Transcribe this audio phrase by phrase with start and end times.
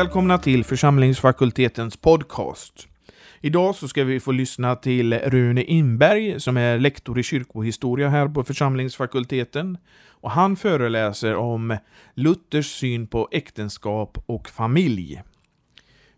[0.00, 2.88] Välkomna till församlingsfakultetens podcast.
[3.40, 8.28] Idag så ska vi få lyssna till Rune Inberg som är lektor i kyrkohistoria här
[8.28, 9.78] på församlingsfakulteten.
[10.08, 11.76] Och han föreläser om
[12.14, 15.22] Luthers syn på äktenskap och familj.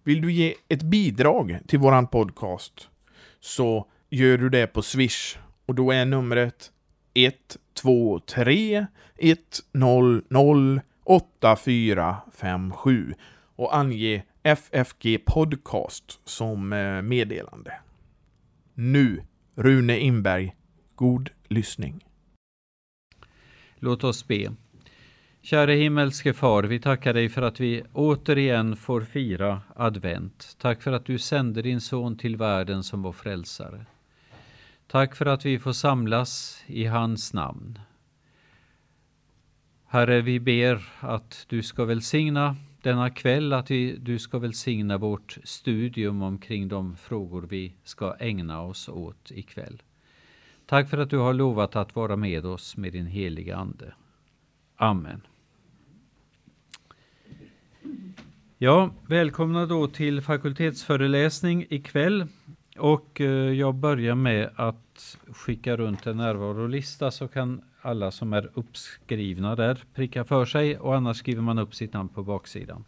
[0.04, 2.88] Vill du ge ett bidrag till våran podcast
[3.40, 5.36] så gör du det på Swish
[5.66, 6.70] och då är numret
[7.14, 8.86] 123
[9.74, 13.14] 100 8457
[13.56, 17.74] och ange FFG Podcast som eh, meddelande.
[18.74, 19.22] Nu,
[19.54, 20.54] Rune Inberg,
[20.94, 22.04] god lyssning.
[23.76, 24.52] Låt oss be.
[25.40, 30.56] Käre himmelske far, vi tackar dig för att vi återigen får fira advent.
[30.60, 33.86] Tack för att du sände din son till världen som vår frälsare.
[34.86, 37.78] Tack för att vi får samlas i hans namn.
[39.86, 45.38] Herre, vi ber att du ska välsigna denna kväll, att vi, du ska välsigna vårt
[45.44, 49.82] studium omkring de frågor vi ska ägna oss åt ikväll.
[50.66, 53.94] Tack för att du har lovat att vara med oss med din heliga Ande.
[54.76, 55.20] Amen.
[58.58, 62.26] Ja, välkomna då till fakultetsföreläsning ikväll.
[62.78, 68.50] Och eh, jag börjar med att skicka runt en närvarolista så kan alla som är
[68.54, 72.84] uppskrivna där prickar för sig och annars skriver man upp sitt namn på baksidan.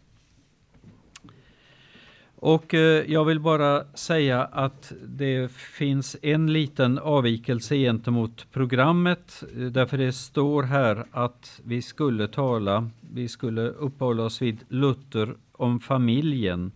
[2.35, 9.43] Och eh, jag vill bara säga att det finns en liten avvikelse gentemot programmet.
[9.57, 15.35] Eh, därför det står här att vi skulle tala, vi skulle uppehålla oss vid Luther
[15.51, 16.71] om familjen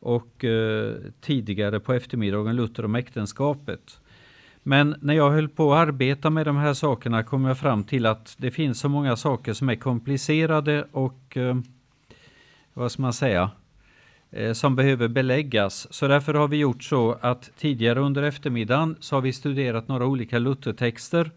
[0.00, 4.00] och eh, tidigare på eftermiddagen Luther om äktenskapet.
[4.62, 8.06] Men när jag höll på att arbeta med de här sakerna kom jag fram till
[8.06, 11.56] att det finns så många saker som är komplicerade och eh,
[12.74, 13.50] vad ska man säga,
[14.30, 15.86] eh, som behöver beläggas.
[15.90, 20.06] Så därför har vi gjort så att tidigare under eftermiddagen så har vi studerat några
[20.06, 21.30] olika Luthertexter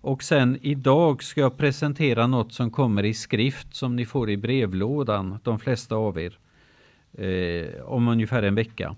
[0.00, 4.36] och sen idag ska jag presentera något som kommer i skrift som ni får i
[4.36, 6.38] brevlådan, de flesta av er,
[7.12, 8.96] eh, om ungefär en vecka.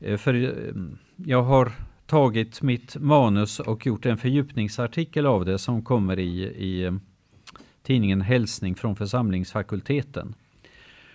[0.00, 0.74] Eh, för eh,
[1.16, 1.72] jag har
[2.10, 6.92] tagit mitt manus och gjort en fördjupningsartikel av det som kommer i, i eh,
[7.82, 10.34] tidningen Hälsning från församlingsfakulteten.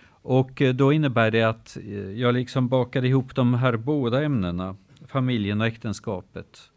[0.08, 4.76] Och eh, då innebär det att eh, jag liksom bakar ihop de här båda ämnena,
[5.06, 6.70] familjen och äktenskapet.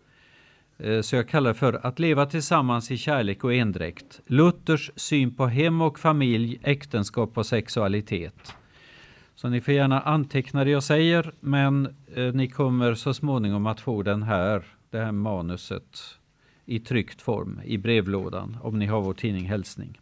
[1.02, 4.22] Så jag kallar det för att leva tillsammans i kärlek och endräkt.
[4.26, 8.56] Luthers syn på hem och familj, äktenskap och sexualitet.
[9.42, 13.82] Så ni får gärna anteckna det jag säger, men eh, ni kommer så småningom att
[13.82, 16.00] få den här, det här manuset
[16.66, 20.00] i tryckt form i brevlådan om ni har vår tidning Hälsning.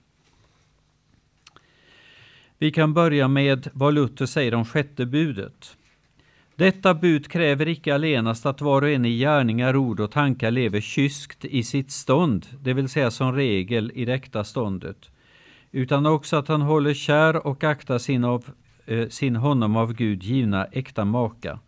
[2.57, 5.77] Vi kan börja med vad Luther säger om sjätte budet.
[6.55, 10.81] Detta bud kräver icke allenast att var och en i gärningar, ord och tankar lever
[10.81, 15.11] kyskt i sitt stånd, det vill säga som regel i det äkta ståndet,
[15.71, 18.45] utan också att han håller kär och aktar sin av
[18.87, 21.59] Eh, sin honom av Gud givna äkta maka.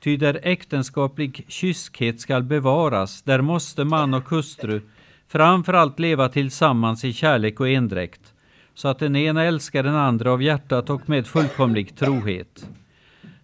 [0.00, 4.80] Ty där äktenskaplig kyskhet skall bevaras, där måste man och hustru
[5.28, 8.32] framför allt leva tillsammans i kärlek och endräkt,
[8.74, 12.68] så att den ena älskar den andra av hjärtat och med fullkomlig trohet.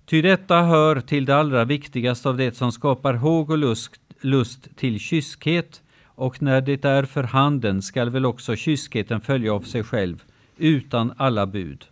[0.07, 4.77] Ty detta hör till det allra viktigaste av det som skapar håg och lust, lust
[4.77, 9.83] till kyskhet, och när det är för handen skall väl också kyskheten följa av sig
[9.83, 10.23] själv,
[10.57, 11.90] utan alla bud.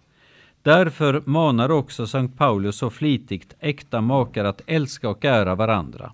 [0.69, 6.13] Därför manar också Sankt Paulus så flitigt äkta makar att älska och ära varandra.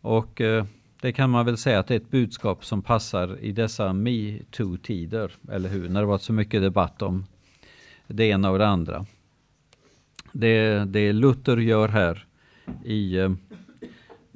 [0.00, 0.64] Och eh,
[1.00, 5.32] det kan man väl säga att det är ett budskap som passar i dessa metoo-tider,
[5.50, 5.88] eller hur?
[5.88, 7.24] När det varit så mycket debatt om
[8.06, 9.06] det ena och det andra.
[10.32, 12.26] Det, det Luther gör här
[12.84, 13.30] i eh,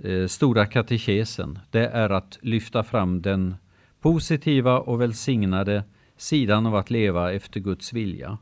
[0.04, 3.54] eh, Stora katekesen, det är att lyfta fram den
[4.00, 5.84] positiva och välsignade
[6.16, 8.38] sidan av att leva efter Guds vilja.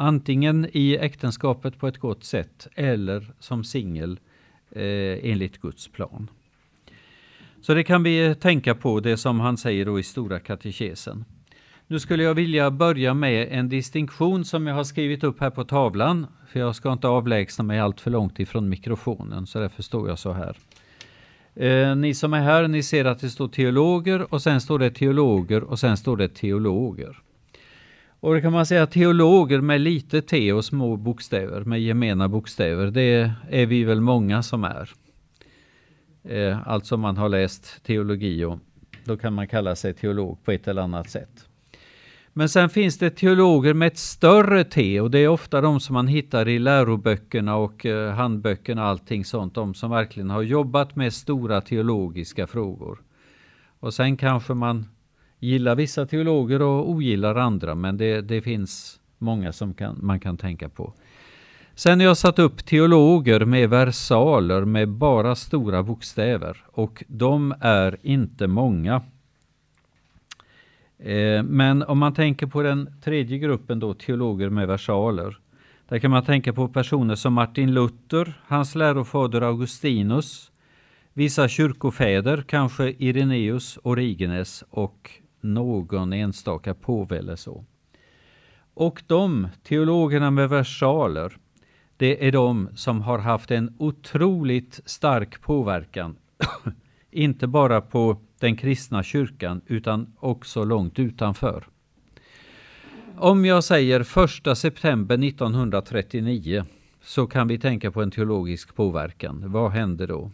[0.00, 4.20] Antingen i äktenskapet på ett gott sätt eller som singel
[4.70, 6.30] eh, enligt Guds plan.
[7.60, 11.24] Så det kan vi tänka på, det som han säger då i Stora katekesen.
[11.86, 15.64] Nu skulle jag vilja börja med en distinktion som jag har skrivit upp här på
[15.64, 20.08] tavlan, för jag ska inte avlägsna mig allt för långt ifrån mikrofonen, så därför står
[20.08, 20.56] jag så här.
[21.54, 24.90] Eh, ni som är här, ni ser att det står teologer och sen står det
[24.90, 27.22] teologer och sen står det teologer.
[28.20, 32.86] Och det kan man säga teologer med lite T och små bokstäver, med gemena bokstäver,
[32.86, 34.90] det är vi väl många som är.
[36.24, 38.58] Eh, alltså man har läst teologi och
[39.04, 41.48] då kan man kalla sig teolog på ett eller annat sätt.
[42.32, 45.94] Men sen finns det teologer med ett större T och det är ofta de som
[45.94, 49.54] man hittar i läroböckerna och eh, handböckerna och allting sånt.
[49.54, 53.02] De som verkligen har jobbat med stora teologiska frågor.
[53.80, 54.86] Och sen kanske man
[55.38, 60.36] gillar vissa teologer och ogillar andra, men det, det finns många som kan, man kan
[60.36, 60.94] tänka på.
[61.74, 67.96] Sen har jag satt upp teologer med versaler med bara stora bokstäver och de är
[68.02, 69.02] inte många.
[70.98, 75.38] Eh, men om man tänker på den tredje gruppen då, teologer med versaler.
[75.88, 80.50] Där kan man tänka på personer som Martin Luther, hans lärofader Augustinus,
[81.12, 87.64] vissa kyrkofäder, kanske Ireneus, Origenes och någon enstaka påve eller så.
[88.74, 91.36] Och de teologerna med versaler,
[91.96, 96.16] det är de som har haft en otroligt stark påverkan.
[97.10, 101.64] Inte bara på den kristna kyrkan utan också långt utanför.
[103.16, 104.00] Om jag säger
[104.50, 106.64] 1 september 1939
[107.02, 109.42] så kan vi tänka på en teologisk påverkan.
[109.46, 110.30] Vad hände då?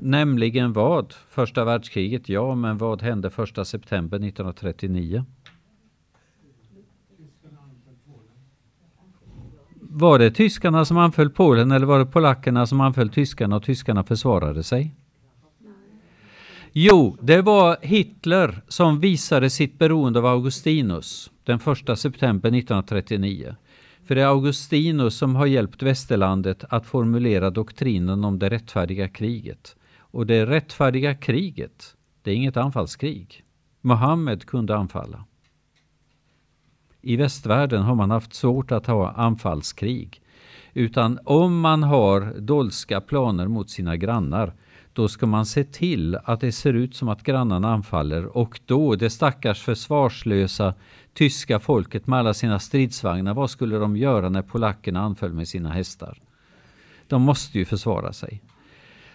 [0.00, 1.14] Nämligen vad?
[1.28, 5.24] Första världskriget, ja, men vad hände första september 1939?
[9.80, 14.04] Var det tyskarna som anföll Polen eller var det polackerna som anföll tyskarna och tyskarna
[14.04, 14.94] försvarade sig?
[16.72, 23.56] Jo, det var Hitler som visade sitt beroende av Augustinus den 1 september 1939.
[24.06, 29.76] För det är Augustinus som har hjälpt västerlandet att formulera doktrinen om det rättfärdiga kriget.
[30.18, 33.44] Och det rättfärdiga kriget, det är inget anfallskrig.
[33.80, 35.24] Mohammed kunde anfalla.
[37.00, 40.22] I västvärlden har man haft svårt att ha anfallskrig.
[40.74, 44.54] Utan om man har dolska planer mot sina grannar
[44.92, 48.96] då ska man se till att det ser ut som att grannarna anfaller och då
[48.96, 50.74] det stackars försvarslösa
[51.14, 55.70] tyska folket med alla sina stridsvagnar, vad skulle de göra när polackerna anföll med sina
[55.70, 56.18] hästar?
[57.06, 58.42] De måste ju försvara sig.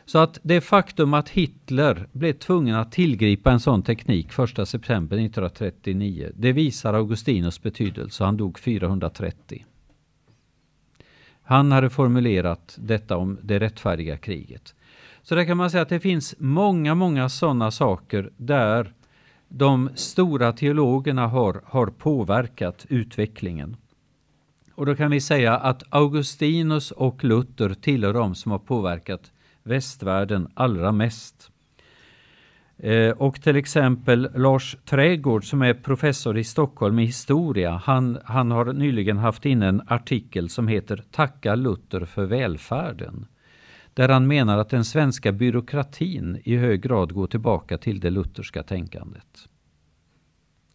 [0.05, 5.17] Så att det faktum att Hitler blev tvungen att tillgripa en sån teknik 1 september
[5.17, 8.23] 1939, det visar Augustinus betydelse.
[8.23, 9.65] Han dog 430.
[11.43, 14.75] Han hade formulerat detta om det rättfärdiga kriget.
[15.21, 18.93] Så där kan man säga att det finns många, många sådana saker där
[19.47, 23.75] de stora teologerna har, har påverkat utvecklingen.
[24.75, 29.31] Och då kan vi säga att Augustinus och Luther tillhör de som har påverkat
[29.63, 31.49] västvärlden allra mest.
[32.77, 38.51] Eh, och till exempel Lars Trädgård som är professor i Stockholm i historia, han, han
[38.51, 43.25] har nyligen haft in en artikel som heter Tacka Luther för välfärden.
[43.93, 48.63] Där han menar att den svenska byråkratin i hög grad går tillbaka till det lutherska
[48.63, 49.49] tänkandet.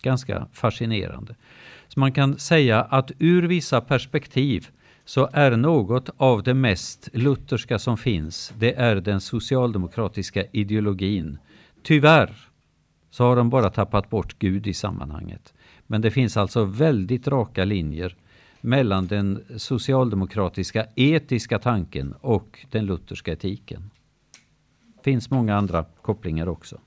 [0.02, 1.35] Ganska fascinerande.
[1.88, 4.69] Så man kan säga att ur vissa perspektiv
[5.08, 11.38] så är något av det mest lutherska som finns, det är den socialdemokratiska ideologin.
[11.82, 12.49] Tyvärr
[13.10, 15.55] så har de bara tappat bort Gud i sammanhanget.
[15.87, 18.16] Men det finns alltså väldigt raka linjer
[18.60, 23.90] mellan den socialdemokratiska etiska tanken och den lutherska etiken.
[24.97, 26.80] Det finns många andra kopplingar också.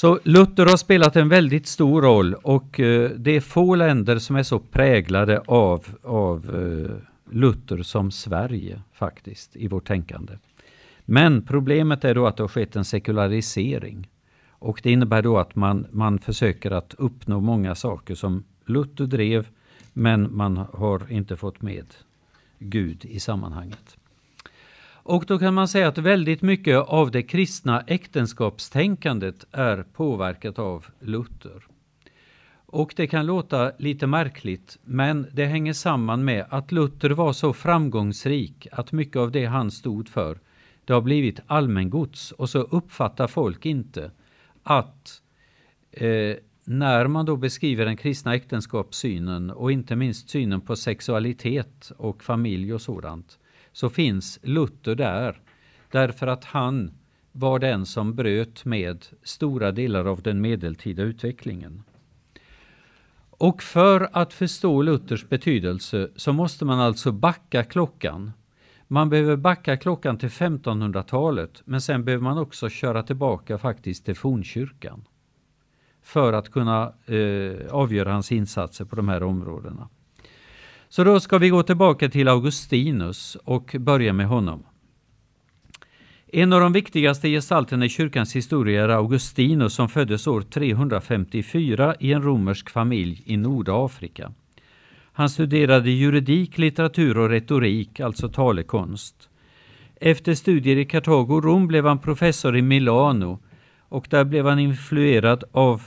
[0.00, 4.36] Så Luther har spelat en väldigt stor roll och eh, det är få länder som
[4.36, 10.32] är så präglade av, av eh, Luther som Sverige faktiskt i vårt tänkande.
[11.04, 14.08] Men problemet är då att det har skett en sekularisering.
[14.48, 19.48] Och det innebär då att man, man försöker att uppnå många saker som Luther drev
[19.92, 21.86] men man har inte fått med
[22.58, 23.96] Gud i sammanhanget.
[25.08, 30.86] Och då kan man säga att väldigt mycket av det kristna äktenskapstänkandet är påverkat av
[31.00, 31.66] Luther.
[32.66, 37.52] Och det kan låta lite märkligt, men det hänger samman med att Luther var så
[37.52, 40.38] framgångsrik att mycket av det han stod för,
[40.84, 44.10] det har blivit allmängods och så uppfattar folk inte
[44.62, 45.22] att
[45.90, 52.24] eh, när man då beskriver den kristna äktenskapssynen och inte minst synen på sexualitet och
[52.24, 53.38] familj och sådant,
[53.78, 55.40] så finns Luther där.
[55.90, 56.90] Därför att han
[57.32, 61.82] var den som bröt med stora delar av den medeltida utvecklingen.
[63.30, 68.32] Och för att förstå Luthers betydelse så måste man alltså backa klockan.
[68.86, 74.16] Man behöver backa klockan till 1500-talet men sen behöver man också köra tillbaka faktiskt till
[74.16, 75.04] fornkyrkan.
[76.02, 79.88] För att kunna eh, avgöra hans insatser på de här områdena.
[80.88, 84.62] Så då ska vi gå tillbaka till Augustinus och börja med honom.
[86.32, 92.12] En av de viktigaste gestalterna i kyrkans historia är Augustinus som föddes år 354 i
[92.12, 94.32] en romersk familj i Nordafrika.
[95.12, 99.28] Han studerade juridik, litteratur och retorik, alltså talekonst.
[100.00, 103.38] Efter studier i Kartago och Rom blev han professor i Milano
[103.88, 105.82] och där blev han influerad av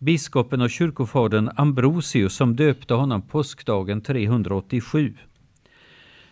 [0.00, 5.14] biskopen och kyrkofadern Ambrosius som döpte honom påskdagen 387.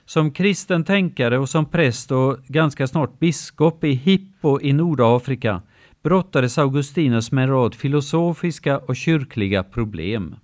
[0.04, 5.62] Som kristen tänkare och som präst och ganska snart biskop i Hippo i Nordafrika
[6.02, 10.36] brottades Augustinus med en rad filosofiska och kyrkliga problem.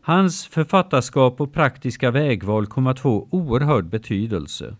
[0.00, 4.76] Hans författarskap och praktiska vägval kom att få oerhörd betydelse.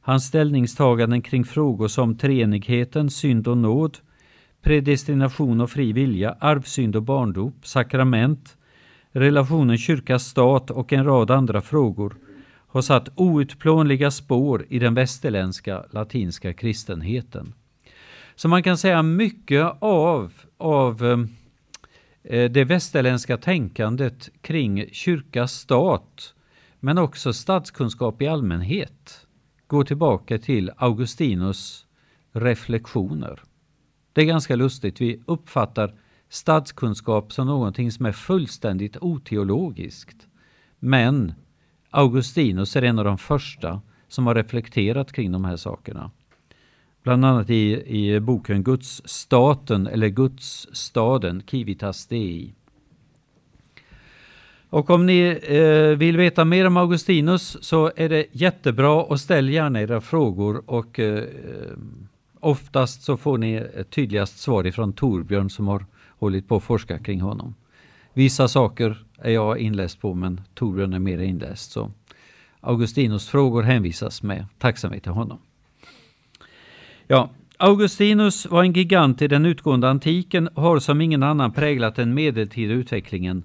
[0.00, 3.98] Hans ställningstaganden kring frågor som treenigheten, synd och nåd,
[4.66, 8.56] predestination och fri vilja, arvsynd och barndop, sakrament,
[9.10, 12.16] relationen kyrka-stat och en rad andra frågor
[12.68, 17.54] har satt outplånliga spår i den västerländska latinska kristenheten.
[18.34, 21.04] Så man kan säga mycket av, av
[22.22, 26.34] eh, det västerländska tänkandet kring kyrka-stat,
[26.80, 29.26] men också statskunskap i allmänhet,
[29.66, 31.86] går tillbaka till Augustinus
[32.32, 33.42] reflektioner.
[34.16, 35.94] Det är ganska lustigt, vi uppfattar
[36.28, 40.26] statskunskap som någonting som är fullständigt oteologiskt.
[40.78, 41.32] Men
[41.90, 46.10] Augustinus är en av de första som har reflekterat kring de här sakerna.
[47.02, 52.54] Bland annat i, i boken Guds staten eller Guds staden, Civitas Dei.
[54.68, 59.48] Och om ni eh, vill veta mer om Augustinus så är det jättebra och ställ
[59.48, 61.24] gärna era frågor och eh,
[62.46, 65.86] oftast så får ni tydligast svar ifrån Torbjörn som har
[66.18, 67.54] hållit på att forska kring honom.
[68.12, 71.72] Vissa saker är jag inläst på men Torbjörn är mer inläst.
[71.72, 71.90] Så
[72.60, 75.38] Augustinus frågor hänvisas med tacksamhet till honom.
[77.06, 81.94] Ja, Augustinus var en gigant i den utgående antiken och har som ingen annan präglat
[81.94, 83.44] den medeltida utvecklingen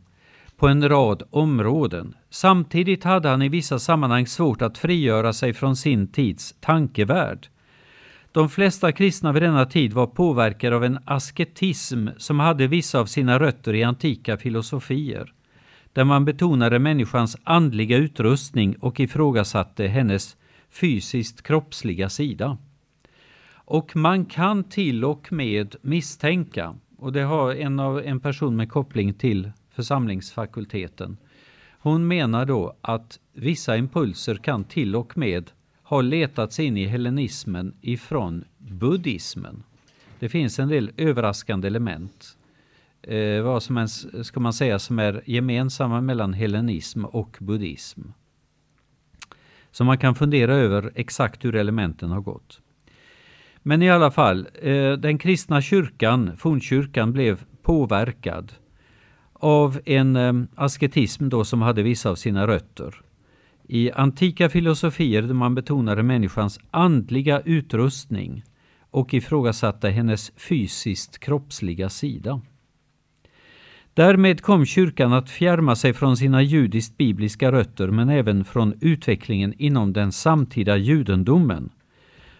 [0.57, 2.13] på en rad områden.
[2.29, 7.47] Samtidigt hade han i vissa sammanhang svårt att frigöra sig från sin tids tankevärld.
[8.33, 13.05] De flesta kristna vid denna tid var påverkade av en asketism som hade vissa av
[13.05, 15.33] sina rötter i antika filosofier,
[15.93, 20.37] där man betonade människans andliga utrustning och ifrågasatte hennes
[20.69, 22.57] fysiskt kroppsliga sida.
[23.53, 28.69] Och man kan till och med misstänka, och det har en, av, en person med
[28.69, 31.17] koppling till församlingsfakulteten,
[31.79, 35.51] hon menar då att vissa impulser kan till och med
[35.91, 39.63] har letat sig in i hellenismen ifrån buddhismen.
[40.19, 42.37] Det finns en del överraskande element.
[43.01, 48.01] Eh, vad som ens ska man säga som är gemensamma mellan hellenism och buddhism.
[49.71, 52.61] Så man kan fundera över exakt hur elementen har gått.
[53.57, 58.53] Men i alla fall, eh, den kristna kyrkan, fornkyrkan, blev påverkad
[59.33, 63.01] av en eh, asketism då som hade vissa av sina rötter
[63.73, 68.43] i antika filosofier där man betonade människans andliga utrustning
[68.89, 72.41] och ifrågasatte hennes fysiskt kroppsliga sida.
[73.93, 79.53] Därmed kom kyrkan att fjärma sig från sina judiskt bibliska rötter men även från utvecklingen
[79.57, 81.69] inom den samtida judendomen.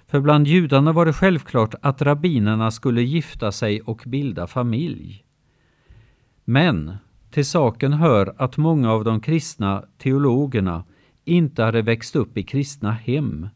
[0.07, 5.23] För bland judarna var det självklart att rabbinerna skulle gifta sig och bilda familj.
[6.45, 6.95] Men
[7.29, 10.83] till saken hör att många av de kristna teologerna
[11.31, 13.47] inte hade växt upp i kristna hem,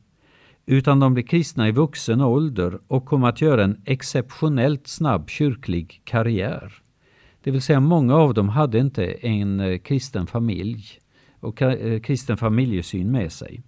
[0.65, 6.01] utan de blev kristna i vuxen ålder och kom att göra en exceptionellt snabb kyrklig
[6.03, 6.73] karriär.
[7.43, 10.85] Det vill säga många av dem hade inte en eh, kristen familj
[11.39, 13.61] och eh, kristen familjesyn med sig.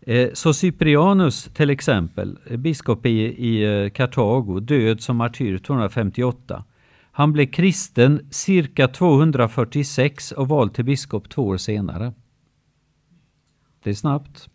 [0.00, 6.64] Eh, så Cyprianus till exempel, biskop i, i Kartago, död som martyr 258,
[7.16, 12.12] han blev kristen cirka 246 och vald till biskop två år senare.
[13.82, 14.48] Det är snabbt.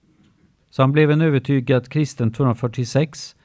[0.70, 3.36] Så han blev en övertygad kristen 246.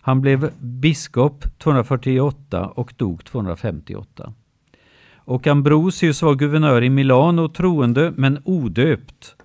[0.00, 4.32] Han blev biskop 248 och dog 258.
[5.14, 9.36] Och Ambrosius var guvernör i Milano troende men odöpt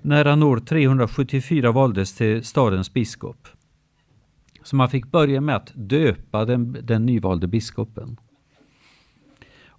[0.00, 3.48] när han år 374 valdes till stadens biskop.
[4.62, 8.16] Så man fick börja med att döpa den, den nyvalde biskopen.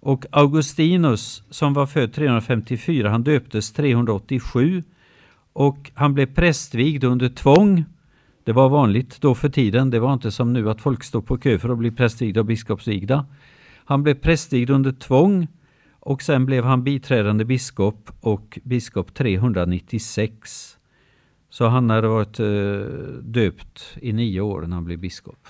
[0.04, 4.82] Och Augustinus som var född 354, han döptes 387
[5.52, 7.84] och han blev prästvigd under tvång.
[8.44, 11.38] Det var vanligt då för tiden, det var inte som nu att folk stod på
[11.38, 13.26] kö för att bli prästvigda och biskopsvigda.
[13.84, 15.48] Han blev prästvigd under tvång
[16.00, 20.76] och sen blev han biträdande biskop och biskop 396.
[21.50, 22.46] Så han hade varit eh,
[23.22, 25.48] döpt i nio år när han blev biskop.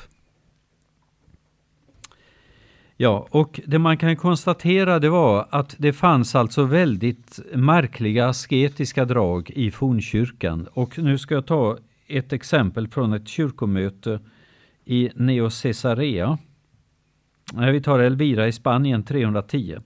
[2.97, 9.05] Ja, och det man kan konstatera det var att det fanns alltså väldigt märkliga asketiska
[9.05, 10.69] drag i fornkyrkan.
[10.73, 14.21] Och nu ska jag ta ett exempel från ett kyrkomöte
[14.85, 16.39] i Neocesarea.
[17.73, 19.79] Vi tar Elvira i Spanien 310.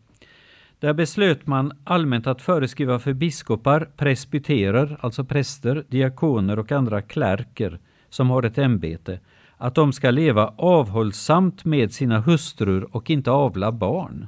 [0.80, 7.78] Där beslöt man allmänt att föreskriva för biskopar, presbyterer, alltså präster, diakoner och andra klärker
[8.08, 9.20] som har ett ämbete,
[9.58, 14.26] att de ska leva avhållsamt med sina hustrur och inte avla barn.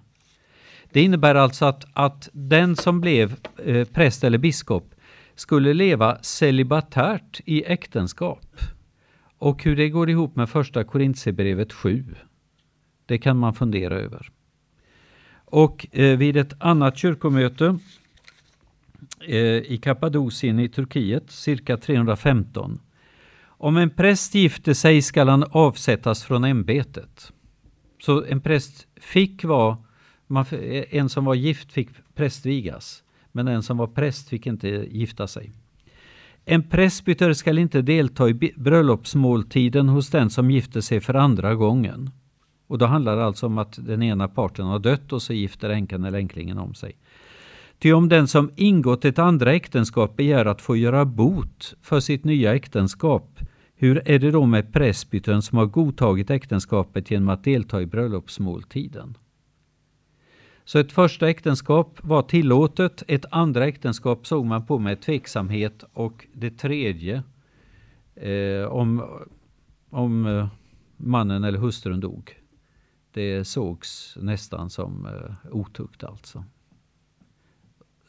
[0.92, 4.94] Det innebär alltså att, att den som blev eh, präst eller biskop
[5.34, 8.60] skulle leva celibatärt i äktenskap.
[9.38, 12.04] Och hur det går ihop med första Korintierbrevet 7,
[13.06, 14.30] det kan man fundera över.
[15.44, 17.78] Och eh, vid ett annat kyrkomöte
[19.20, 22.80] eh, i Kappadokien i Turkiet, cirka 315.
[23.62, 27.32] Om en präst gifte sig skall han avsättas från ämbetet.
[28.02, 29.76] Så en präst fick vara,
[30.26, 30.44] man,
[30.90, 33.02] en som var gift fick prästvigas,
[33.32, 35.52] men en som var präst fick inte gifta sig.
[36.44, 42.10] En presbyter skall inte delta i bröllopsmåltiden hos den som gifte sig för andra gången.
[42.66, 45.70] Och då handlar det alltså om att den ena parten har dött och så gifter
[45.70, 46.96] änkan eller änklingen om sig.
[47.78, 52.24] Ty om den som ingått ett andra äktenskap begär att få göra bot för sitt
[52.24, 53.29] nya äktenskap,
[53.82, 59.16] hur är det då med presbytern som har godtagit äktenskapet genom att delta i bröllopsmåltiden?
[60.64, 66.26] Så ett första äktenskap var tillåtet, ett andra äktenskap såg man på med tveksamhet och
[66.32, 67.22] det tredje,
[68.14, 69.04] eh, om,
[69.90, 70.48] om eh,
[70.96, 72.36] mannen eller hustrun dog,
[73.12, 76.44] det sågs nästan som eh, otukt alltså.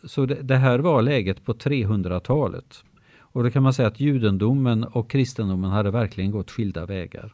[0.03, 2.83] Så det, det, här var läget på 300-talet.
[3.31, 7.33] Och då kan man säga att judendomen och kristendomen hade verkligen gått skilda vägar.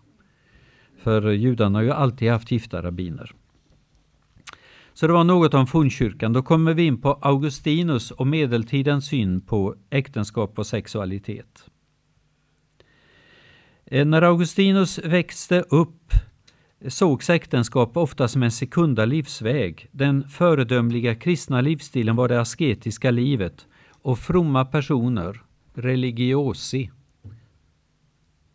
[0.97, 3.31] För judarna har ju alltid haft gifta rabbiner.
[4.93, 6.33] Så det var något om fornkyrkan.
[6.33, 11.69] Då kommer vi in på Augustinus och medeltidens syn på äktenskap och sexualitet.
[13.85, 16.13] Eh, när Augustinus växte upp
[16.87, 19.87] sågs äktenskap ofta som en sekunda livsväg.
[19.91, 23.67] Den föredömliga kristna livsstilen var det asketiska livet
[24.01, 25.41] och fromma personer,
[25.77, 26.91] religiosi.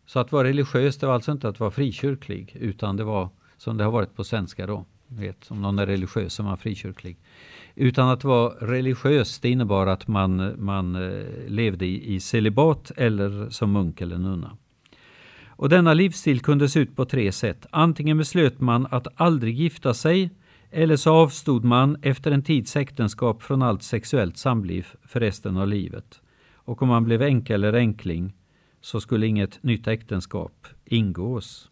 [0.05, 3.77] Så att vara religiös det var alltså inte att vara frikyrklig utan det var som
[3.77, 4.85] det har varit på svenska då.
[5.07, 7.17] Vet, om någon är religiös så är man frikyrklig.
[7.75, 13.49] Utan att vara religiös det innebar att man, man eh, levde i, i celibat eller
[13.49, 14.57] som munk eller nunna.
[15.47, 17.65] Och denna livsstil kunde se ut på tre sätt.
[17.71, 20.29] Antingen beslöt man att aldrig gifta sig
[20.71, 25.67] eller så avstod man efter en tids äktenskap från allt sexuellt samliv för resten av
[25.67, 26.21] livet.
[26.65, 28.33] Och om man blev änka eller änkling
[28.81, 31.69] så skulle inget nytt äktenskap ingås.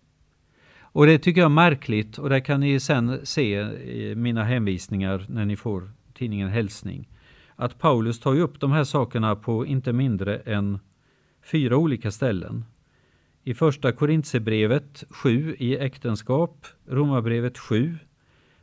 [0.82, 5.26] Och det tycker jag är märkligt och det kan ni sen se i mina hänvisningar
[5.30, 7.10] när ni får tidningen Hälsning.
[7.56, 10.80] Att Paulus tar upp de här sakerna på inte mindre än
[11.42, 12.66] fyra olika ställen.
[13.44, 17.98] I första Korintierbrevet 7 i äktenskap, Romarbrevet 7,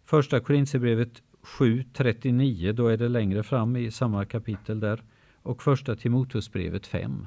[0.05, 5.03] första Korintierbrevet 7.39, då är det längre fram i samma kapitel där,
[5.49, 7.27] och första Timoteusbrevet 5.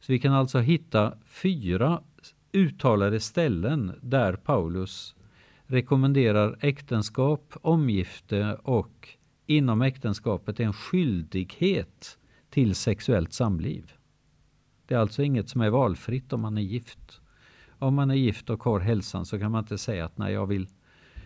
[0.00, 2.02] Så vi kan alltså hitta fyra
[2.52, 5.14] uttalade ställen där Paulus
[5.66, 9.08] rekommenderar äktenskap, omgifte och
[9.46, 12.18] inom äktenskapet en skyldighet
[12.50, 13.92] till sexuellt samliv.
[14.86, 17.20] Det är alltså inget som är valfritt om man är gift.
[17.78, 20.46] Om man är gift och har hälsan så kan man inte säga att nej, jag
[20.46, 20.68] vill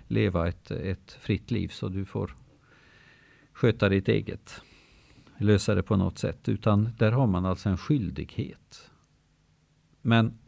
[0.06, 2.36] leva ett, ett fritt liv så du får
[3.52, 4.62] sköta ditt eget.
[5.38, 6.48] Lösa det på något sätt.
[6.48, 8.90] Utan där har man alltså en skyldighet.
[10.02, 10.38] Men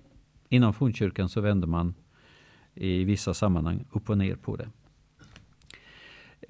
[0.48, 1.94] inom fornkyrkan så vänder man
[2.74, 4.68] i vissa sammanhang upp och ner på det.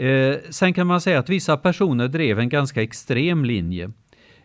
[0.07, 3.92] Eh, sen kan man säga att vissa personer drev en ganska extrem linje.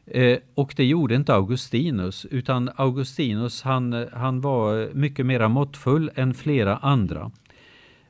[0.05, 6.11] Eh, och det gjorde inte Augustinus, utan Augustinus han, eh, han var mycket mer måttfull
[6.15, 7.31] än flera andra.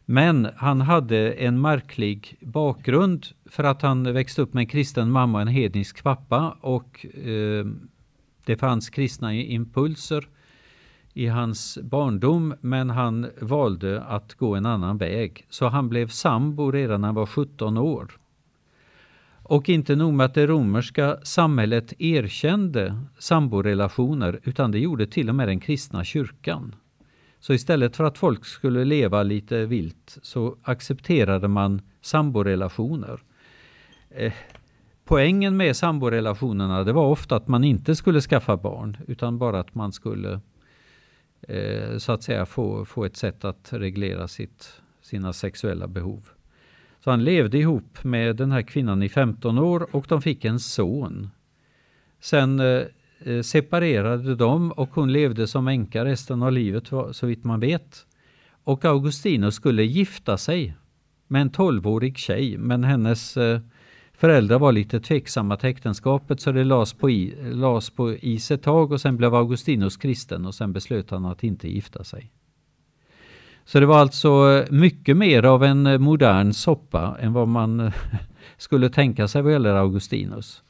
[0.05, 5.37] Men han hade en märklig bakgrund för att han växte upp med en kristen mamma
[5.37, 7.65] och en hednisk pappa och eh,
[8.45, 10.27] det fanns kristna impulser
[11.13, 15.45] i hans barndom men han valde att gå en annan väg.
[15.49, 18.11] Så han blev sambo redan när han var 17 år.
[19.47, 25.35] Och inte nog med att det romerska samhället erkände samborelationer utan det gjorde till och
[25.35, 26.75] med den kristna kyrkan.
[27.45, 33.23] Så istället för att folk skulle leva lite vilt så accepterade man samborelationer.
[34.09, 34.33] Eh,
[35.03, 39.75] poängen med samborelationerna det var ofta att man inte skulle skaffa barn utan bara att
[39.75, 40.39] man skulle
[41.41, 46.29] eh, så att säga få, få ett sätt att reglera sitt, sina sexuella behov.
[47.03, 50.59] Så han levde ihop med den här kvinnan i 15 år och de fick en
[50.59, 51.29] son.
[52.19, 52.83] Sen eh,
[53.25, 58.05] Eh, separerade de och hon levde som änka resten av livet så vitt man vet.
[58.63, 60.75] Och Augustinus skulle gifta sig
[61.27, 63.59] med en 12-årig tjej men hennes eh,
[64.13, 68.63] föräldrar var lite tveksamma till äktenskapet så det lades på, i, lades på is ett
[68.63, 72.31] tag och sen blev Augustinus kristen och sen beslöt han att inte gifta sig.
[73.63, 77.91] Så det var alltså eh, mycket mer av en modern soppa än vad man
[78.57, 80.61] skulle tänka sig vad gäller Augustinus.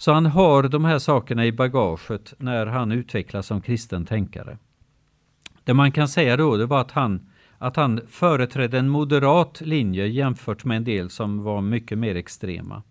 [0.00, 4.58] Så han har de här sakerna i bagaget när han utvecklas som kristen tänkare.
[5.64, 10.06] Det man kan säga då det var att han, att han företrädde en moderat linje
[10.06, 12.82] jämfört med en del som var mycket mer extrema.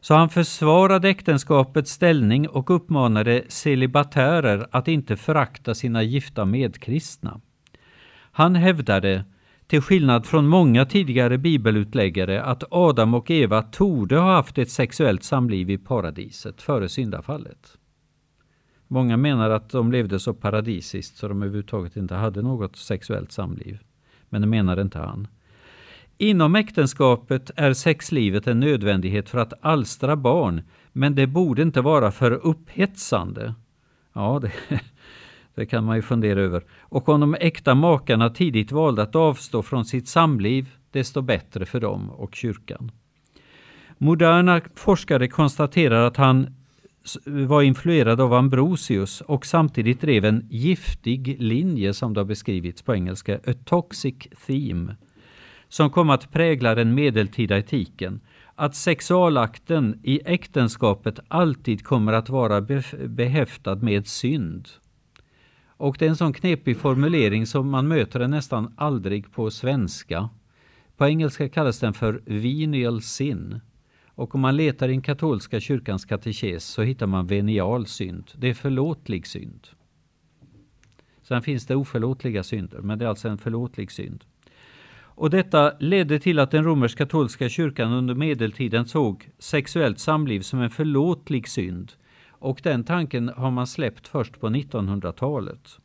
[0.00, 7.40] Så han försvarade äktenskapets ställning och uppmanade celibatärer att inte förakta sina gifta medkristna.
[8.32, 9.24] Han hävdade,
[9.68, 15.22] till skillnad från många tidigare bibelutläggare, att Adam och Eva torde ha haft ett sexuellt
[15.22, 17.78] samliv i paradiset före syndafallet.
[18.86, 23.78] Många menar att de levde så paradisiskt så de överhuvudtaget inte hade något sexuellt samliv.
[24.28, 25.28] Men det menar inte han.
[26.18, 32.10] Inom äktenskapet är sexlivet en nödvändighet för att alstra barn, men det borde inte vara
[32.10, 33.54] för upphetsande.
[34.12, 34.52] Ja, det,
[35.58, 36.64] det kan man ju fundera över.
[36.80, 41.80] Och om de äkta makarna tidigt valde att avstå från sitt samliv, desto bättre för
[41.80, 42.92] dem och kyrkan.
[43.98, 46.54] Moderna forskare konstaterar att han
[47.24, 52.94] var influerad av Ambrosius och samtidigt drev en giftig linje som det har beskrivits på
[52.94, 54.16] engelska, a toxic
[54.46, 54.96] theme,
[55.68, 58.20] som kom att prägla den medeltida etiken.
[58.54, 62.60] Att sexualakten i äktenskapet alltid kommer att vara
[63.06, 64.68] behäftad med synd.
[65.78, 70.28] Och det är en sån knepig formulering som man möter den nästan aldrig på svenska.
[70.96, 73.60] På engelska kallas den för venial sin.
[74.08, 78.30] Och om man letar i den katolska kyrkans katekes så hittar man venial synd.
[78.36, 79.68] Det är förlåtlig synd.
[81.22, 84.24] Sen finns det oförlåtliga synder, men det är alltså en förlåtlig synd.
[85.00, 90.70] Och detta ledde till att den romersk-katolska kyrkan under medeltiden såg sexuellt samliv som en
[90.70, 91.92] förlåtlig synd
[92.38, 95.78] och den tanken har man släppt först på 1900-talet.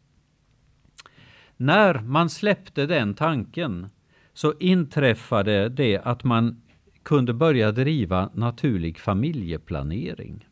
[1.57, 3.89] När man släppte den tanken
[4.33, 6.61] så inträffade det att man
[7.03, 10.47] kunde börja driva naturlig familjeplanering.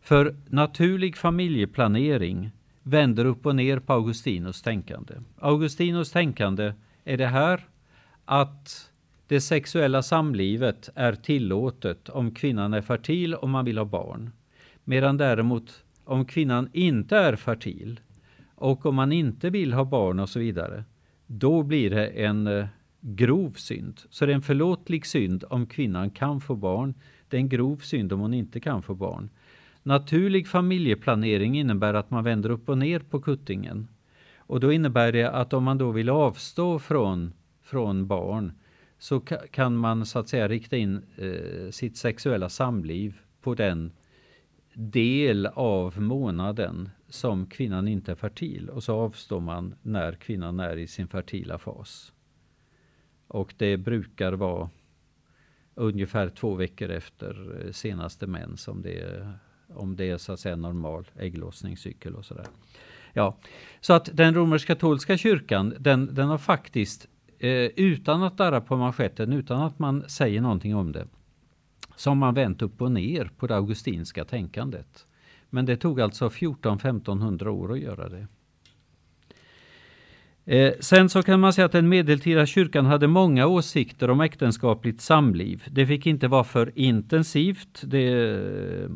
[0.00, 2.50] För naturlig familjeplanering
[2.82, 5.14] vänder upp och ner på Augustinus tänkande.
[5.38, 6.72] Augustinus tänkande
[7.04, 7.66] är det här
[8.24, 8.90] att
[9.26, 14.30] det sexuella samlivet är tillåtet om kvinnan är fertil och man vill ha barn.
[14.88, 18.00] Medan däremot om kvinnan inte är fertil
[18.54, 20.84] och om man inte vill ha barn och så vidare,
[21.26, 22.66] då blir det en eh,
[23.00, 24.00] grov synd.
[24.10, 26.94] Så det är en förlåtlig synd om kvinnan kan få barn.
[27.28, 29.30] Det är en grov synd om hon inte kan få barn.
[29.82, 33.88] Naturlig familjeplanering innebär att man vänder upp och ner på kuttingen.
[34.36, 38.52] Och då innebär det att om man då vill avstå från, från barn
[38.98, 39.20] så
[39.50, 43.92] kan man så att säga rikta in eh, sitt sexuella samliv på den
[44.80, 50.76] del av månaden som kvinnan inte är fertil och så avstår man när kvinnan är
[50.76, 52.12] i sin fertila fas.
[53.28, 54.70] Och det brukar vara
[55.74, 59.38] ungefär två veckor efter eh, senaste mens om det är,
[59.68, 62.46] om det är så att säga normal ägglossningscykel och sådär.
[63.12, 63.38] Ja,
[63.80, 69.32] så att den romersk-katolska kyrkan den, den har faktiskt eh, utan att darra på manschetten,
[69.32, 71.08] utan att man säger någonting om det,
[71.98, 75.06] som man vänt upp och ner på det augustinska tänkandet.
[75.50, 78.26] Men det tog alltså 14-1500 år att göra det.
[80.44, 85.00] Eh, sen så kan man säga att den medeltida kyrkan hade många åsikter om äktenskapligt
[85.00, 85.64] samliv.
[85.70, 88.90] Det fick inte vara för intensivt, det, eh,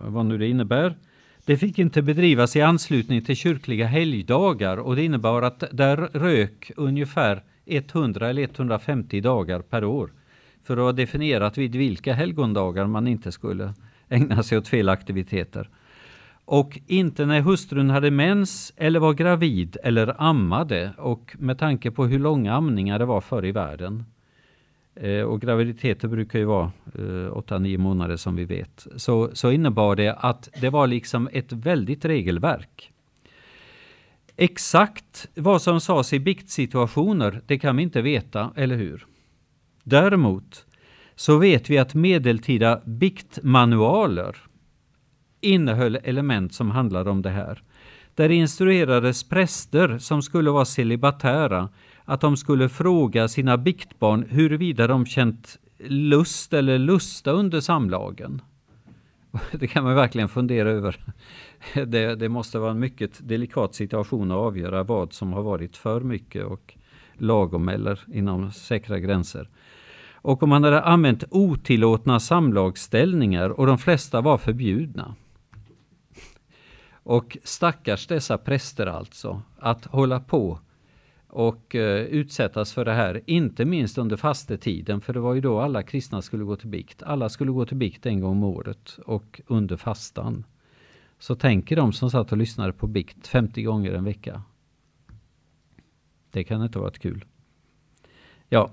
[0.00, 0.96] vad nu det innebär.
[1.44, 6.70] Det fick inte bedrivas i anslutning till kyrkliga helgdagar och det innebar att där rök
[6.76, 10.10] ungefär 100 eller 150 dagar per år
[10.68, 13.74] för att ha definierat vid vilka helgondagar man inte skulle
[14.08, 15.68] ägna sig åt fel aktiviteter.
[16.44, 22.06] Och inte när hustrun hade mens eller var gravid eller ammade och med tanke på
[22.06, 24.04] hur långa amningar det var förr i världen.
[24.94, 28.86] Eh, och graviditeter brukar ju vara eh, 8-9 månader som vi vet.
[28.96, 32.92] Så, så innebar det att det var liksom ett väldigt regelverk.
[34.36, 39.06] Exakt vad som sades i biktsituationer, det kan vi inte veta, eller hur?
[39.88, 40.66] Däremot
[41.16, 44.36] så vet vi att medeltida biktmanualer
[45.40, 47.62] innehöll element som handlade om det här.
[48.14, 51.68] Där instruerades präster som skulle vara celibatära
[52.04, 58.42] att de skulle fråga sina biktbarn huruvida de känt lust eller lusta under samlagen.
[59.52, 60.96] Det kan man verkligen fundera över.
[61.74, 66.00] Det, det, måste vara en mycket delikat situation att avgöra vad som har varit för
[66.00, 66.74] mycket och
[67.18, 69.48] lagom eller inom säkra gränser.
[70.22, 75.14] Och om man hade använt otillåtna samlagsställningar och de flesta var förbjudna.
[76.90, 80.58] Och stackars dessa präster alltså, att hålla på
[81.28, 85.60] och uh, utsättas för det här, inte minst under fastetiden, för det var ju då
[85.60, 87.02] alla kristna skulle gå till bikt.
[87.02, 90.44] Alla skulle gå till bikt en gång om året och under fastan.
[91.18, 94.42] Så tänker de som satt och lyssnade på bikt 50 gånger en vecka.
[96.30, 97.24] Det kan inte ha varit kul.
[98.48, 98.70] Ja,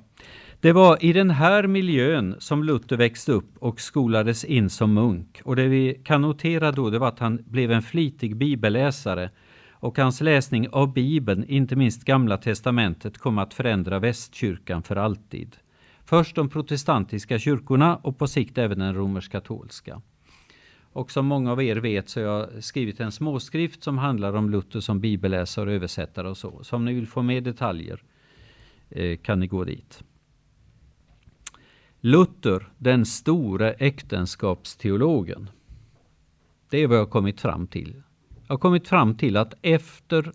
[0.65, 5.41] det var i den här miljön som Luther växte upp och skolades in som munk.
[5.43, 9.29] Och det vi kan notera då det var att han blev en flitig bibelläsare
[9.71, 15.55] och hans läsning av Bibeln, inte minst Gamla testamentet, kom att förändra västkyrkan för alltid.
[16.05, 20.01] Först de protestantiska kyrkorna och på sikt även den romersk-katolska.
[20.93, 24.49] Och som många av er vet så har jag skrivit en småskrift som handlar om
[24.49, 26.63] Luther som bibelläsare och översättare och så.
[26.63, 28.03] Så om ni vill få mer detaljer
[28.89, 30.03] eh, kan ni gå dit.
[32.05, 35.49] Luther, den store äktenskapsteologen.
[36.69, 38.03] Det är vad jag har kommit fram till.
[38.47, 40.31] Jag har kommit fram till att efter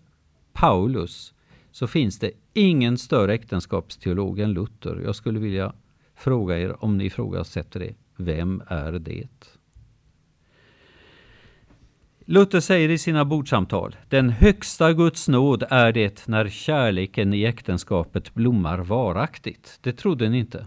[0.53, 1.33] Paulus
[1.71, 5.01] så finns det ingen större äktenskapsteolog än Luther.
[5.05, 5.73] Jag skulle vilja
[6.15, 7.95] fråga er om ni ifrågasätter det.
[8.17, 9.27] Vem är det?
[12.25, 18.33] Luther säger i sina bordsamtal, den högsta Guds nåd är det när kärleken i äktenskapet
[18.33, 19.79] blommar varaktigt.
[19.81, 20.65] Det trodde ni inte.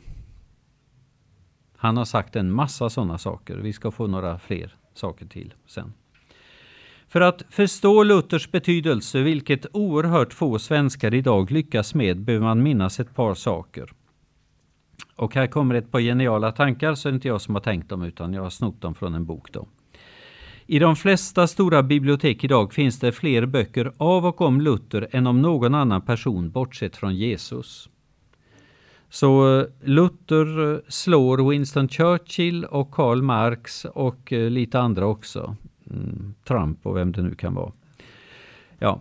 [1.84, 3.56] Han har sagt en massa sådana saker.
[3.56, 5.92] Vi ska få några fler saker till sen.
[7.08, 13.00] För att förstå Luthers betydelse, vilket oerhört få svenskar idag lyckas med, behöver man minnas
[13.00, 13.90] ett par saker.
[15.16, 17.88] Och här kommer ett par geniala tankar, så det är inte jag som har tänkt
[17.88, 19.52] dem, utan jag har snott dem från en bok.
[19.52, 19.68] då.
[20.66, 25.26] I de flesta stora bibliotek idag finns det fler böcker av och om Luther än
[25.26, 27.88] om någon annan person bortsett från Jesus.
[29.14, 35.56] Så eh, Luther eh, slår Winston Churchill och Karl Marx och eh, lite andra också.
[35.90, 37.72] Mm, Trump och vem det nu kan vara.
[38.78, 39.00] Ja,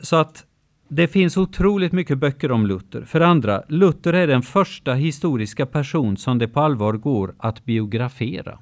[0.00, 0.46] så att
[0.88, 3.02] det finns otroligt mycket böcker om Luther.
[3.02, 8.58] För andra, Luther är den första historiska person som det på allvar går att biografera.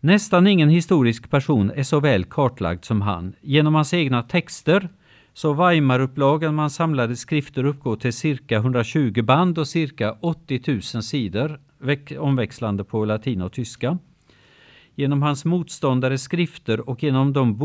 [0.00, 3.34] Nästan ingen historisk person är så väl kartlagd som han.
[3.40, 4.88] Genom hans egna texter,
[5.34, 11.60] så Weimarupplagan man samlade skrifter uppgår till cirka 120 band och cirka 80 000 sidor,
[12.18, 13.98] omväxlande på latin och tyska.
[14.94, 17.56] Genom hans motståndares skrifter och genom de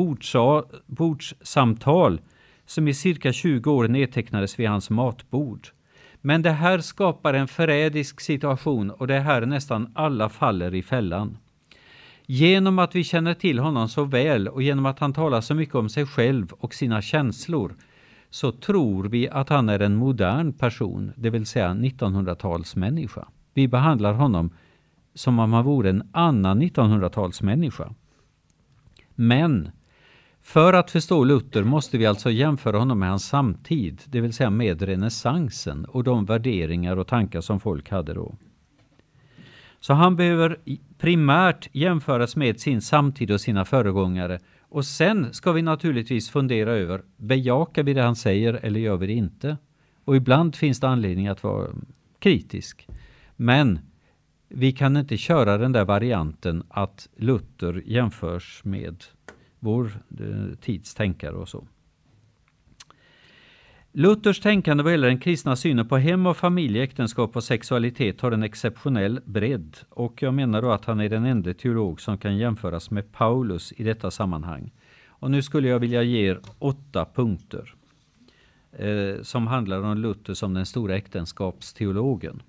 [0.87, 2.21] bordssamtal
[2.65, 5.67] som i cirka 20 år nedtecknades vid hans matbord.
[6.21, 10.83] Men det här skapar en förrädisk situation och det är här nästan alla faller i
[10.83, 11.37] fällan.
[12.25, 15.75] Genom att vi känner till honom så väl och genom att han talar så mycket
[15.75, 17.75] om sig själv och sina känslor
[18.29, 23.25] så tror vi att han är en modern person, det vill säga 1900-talsmänniska.
[23.53, 24.49] Vi behandlar honom
[25.13, 27.93] som om han vore en annan 1900-talsmänniska.
[29.15, 29.71] Men
[30.41, 34.49] för att förstå Luther måste vi alltså jämföra honom med hans samtid, det vill säga
[34.49, 38.35] med renässansen och de värderingar och tankar som folk hade då.
[39.85, 40.57] Så han behöver
[40.97, 44.39] primärt jämföras med sin samtid och sina föregångare.
[44.61, 49.07] Och sen ska vi naturligtvis fundera över, bejakar vi det han säger eller gör vi
[49.07, 49.57] det inte?
[50.05, 51.67] Och ibland finns det anledning att vara
[52.19, 52.87] kritisk.
[53.35, 53.79] Men
[54.49, 59.03] vi kan inte köra den där varianten att Luther jämförs med
[59.59, 61.67] vår eh, tids tänkare och så.
[63.97, 68.31] Luthers tänkande vad gäller den kristna synen på hem och familj, äktenskap och sexualitet har
[68.31, 72.37] en exceptionell bredd och jag menar då att han är den enda teolog som kan
[72.37, 74.71] jämföras med Paulus i detta sammanhang.
[75.07, 77.73] Och nu skulle jag vilja ge er åtta punkter
[78.71, 82.41] eh, som handlar om Luther som den stora äktenskapsteologen.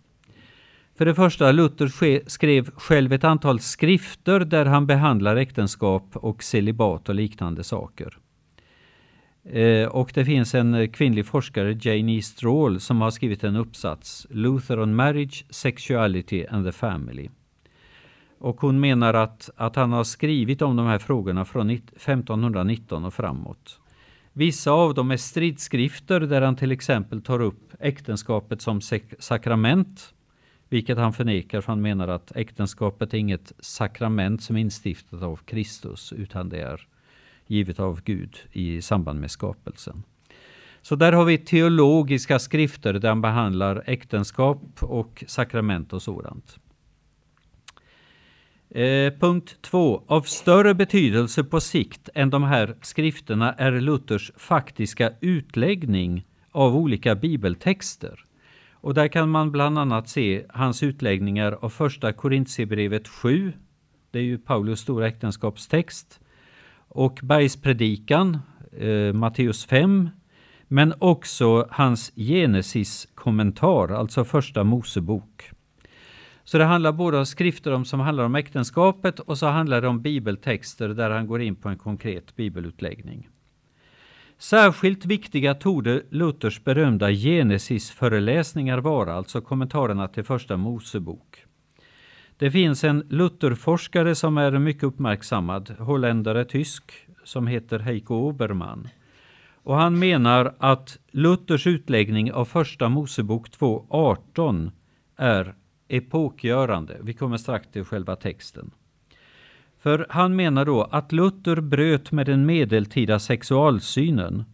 [0.95, 7.09] För det första, Luther skrev själv ett antal skrifter där han behandlar äktenskap och celibat
[7.09, 8.19] och liknande saker.
[9.51, 12.23] Eh, och det finns en eh, kvinnlig forskare, Jane E.
[12.23, 17.29] Strawl, som har skrivit en uppsats, Luther on Marriage, Sexuality and the Family.
[18.39, 23.15] Och hon menar att, att han har skrivit om de här frågorna från 1519 och
[23.15, 23.81] framåt.
[24.33, 28.81] Vissa av dem är stridsskrifter där han till exempel tar upp äktenskapet som
[29.19, 30.15] sakrament
[30.69, 35.37] Vilket han förnekar för han menar att äktenskapet är inget sakrament som är instiftat av
[35.37, 36.87] Kristus utan det är
[37.47, 40.03] givet av Gud i samband med skapelsen.
[40.83, 46.59] Så där har vi teologiska skrifter där han behandlar äktenskap och sakrament och sådant.
[48.71, 50.03] Eh, punkt 2.
[50.07, 57.15] Av större betydelse på sikt än de här skrifterna är Luthers faktiska utläggning av olika
[57.15, 58.25] bibeltexter.
[58.73, 63.53] Och där kan man bland annat se hans utläggningar av första Korintierbrevet 7.
[64.11, 66.21] Det är ju Paulus stora äktenskapstext.
[66.97, 68.39] Och Bergspredikan,
[68.79, 70.09] eh, Matteus 5.
[70.69, 75.51] Men också hans Genesis-kommentar, alltså första Mosebok.
[76.45, 79.89] Så det handlar både om skrifter om, som handlar om äktenskapet och så handlar det
[79.89, 83.29] om bibeltexter där han går in på en konkret bibelutläggning.
[84.39, 91.46] Särskilt viktiga torde Luthers berömda Genesis-föreläsningar vara, alltså kommentarerna till första Mosebok.
[92.39, 96.93] Det finns en Lutherforskare som är mycket uppmärksammad, holländare, tysk,
[97.25, 98.89] som heter Heiko Obermann.
[99.63, 104.71] Och han menar att Luthers utläggning av första Mosebok 2.18
[105.17, 105.55] är
[105.89, 106.97] epokgörande.
[107.01, 108.71] Vi kommer strax till själva texten.
[109.79, 114.45] För han menar då att Luther bröt med den medeltida sexualsynen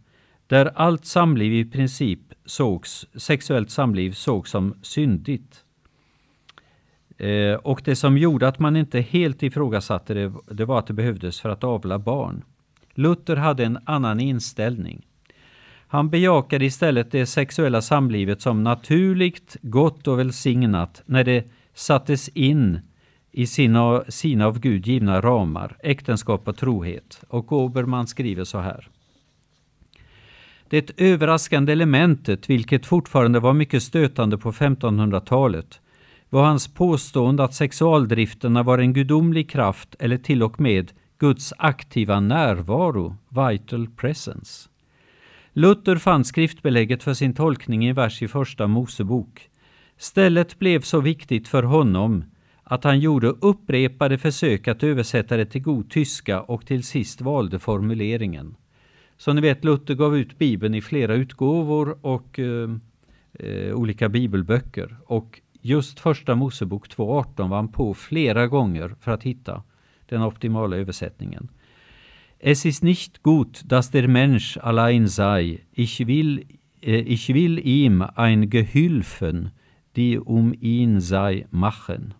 [0.47, 5.62] där allt samliv i princip sågs, sexuellt samliv sågs som syndigt.
[7.17, 10.93] Eh, och det som gjorde att man inte helt ifrågasatte det, det var att det
[10.93, 12.43] behövdes för att avla barn.
[12.93, 15.05] Luther hade en annan inställning.
[15.87, 22.79] Han bejakade istället det sexuella samlivet som naturligt, gott och välsignat när det sattes in
[23.31, 27.23] i sina, sina av Gud givna ramar, äktenskap och trohet.
[27.27, 28.89] Och Oberman skriver så här.
[30.69, 35.81] Det överraskande elementet, vilket fortfarande var mycket stötande på 1500-talet,
[36.33, 42.19] var hans påstående att sexualdrifterna var en gudomlig kraft eller till och med Guds aktiva
[42.19, 44.69] närvaro, vital presence.
[45.51, 49.49] Luther fann skriftbelägget för sin tolkning i en vers i Första Mosebok.
[49.97, 52.23] Stället blev så viktigt för honom
[52.63, 57.59] att han gjorde upprepade försök att översätta det till god tyska och till sist valde
[57.59, 58.55] formuleringen.
[59.17, 62.69] Som ni vet, Luther gav ut Bibeln i flera utgåvor och eh,
[63.33, 64.97] eh olika bibelböcker.
[65.05, 69.63] Och just första Mosebok 2.18 var han på flera gånger för att hitta
[70.05, 71.49] den optimala översättningen.
[72.39, 75.59] Es ist nicht gut, dass der Mensch allein sei.
[75.71, 76.43] Ich will,
[76.81, 79.51] äh, ich will ihm ein Gehülfen,
[79.95, 82.13] die um ihn sei, machen.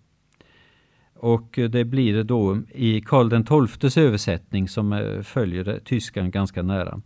[1.16, 6.62] Och eh, det blir det då i Karl XIIs översättning som eh, följer tyskan ganska
[6.62, 7.02] nära.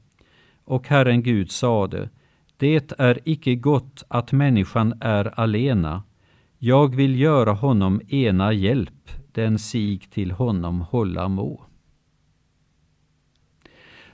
[0.64, 2.10] Och Herren Gud sade,
[2.58, 6.04] det är icke gott att människan är alena.
[6.60, 11.62] Jag vill göra honom ena hjälp, den sig till honom hålla må.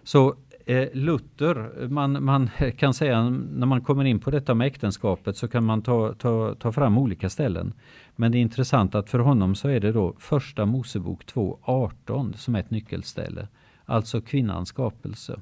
[0.03, 5.37] Så eh, Luther, man, man, kan säga när man kommer in på detta med äktenskapet
[5.37, 7.73] så kan man ta, ta, ta fram olika ställen.
[8.15, 12.55] Men det är intressant att för honom så är det då första Mosebok 2.18 som
[12.55, 13.47] är ett nyckelställe.
[13.85, 15.39] Alltså kvinnans skapelse.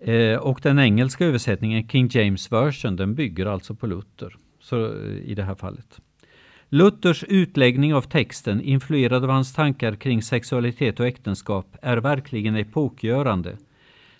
[0.00, 4.36] Eh, och den engelska översättningen, King James version, den bygger alltså på Luther.
[4.60, 6.00] Så, eh, I det här fallet.
[6.68, 13.56] Luthers utläggning av texten, influerad av hans tankar kring sexualitet och äktenskap, är verkligen epokgörande.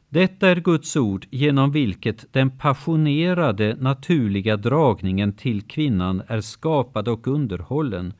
[0.09, 7.27] Detta är Guds ord genom vilket den passionerade naturliga dragningen till kvinnan är skapad och
[7.27, 8.13] underhållen.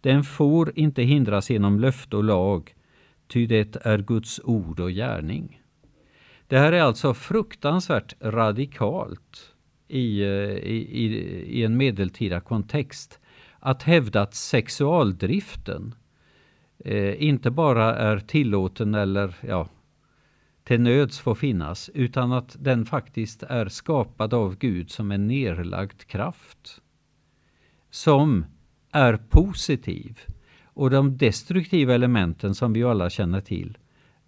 [0.00, 2.74] Den får inte hindras genom löfte och lag,
[3.28, 5.60] ty det är Guds ord och gärning.
[6.46, 9.54] Det här är alltså fruktansvärt radikalt
[9.88, 11.06] i, eh, i, i,
[11.60, 13.20] i en medeltida kontext
[13.58, 15.94] att hävda att sexualdriften
[16.78, 19.68] eh, inte bara är tillåten eller ja,
[20.64, 26.04] till nöds får finnas, utan att den faktiskt är skapad av Gud som en nerlagd
[26.06, 26.80] kraft.
[27.90, 28.44] Som
[28.92, 30.20] är positiv.
[30.64, 33.78] Och de destruktiva elementen som vi alla känner till,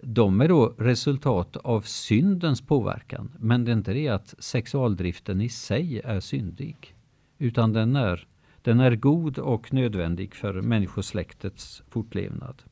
[0.02, 3.32] de är då resultat av syndens påverkan.
[3.38, 6.94] Men det är inte det att sexualdriften i sig är syndig.
[7.38, 8.26] Utan den är
[8.66, 12.62] den är god och nödvändig för människosläktets fortlevnad.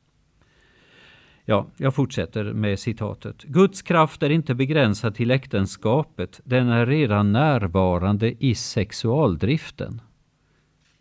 [1.45, 3.43] Ja, jag fortsätter med citatet.
[3.43, 6.41] Guds kraft är inte begränsad till äktenskapet.
[6.43, 10.01] Den är redan närvarande i sexualdriften.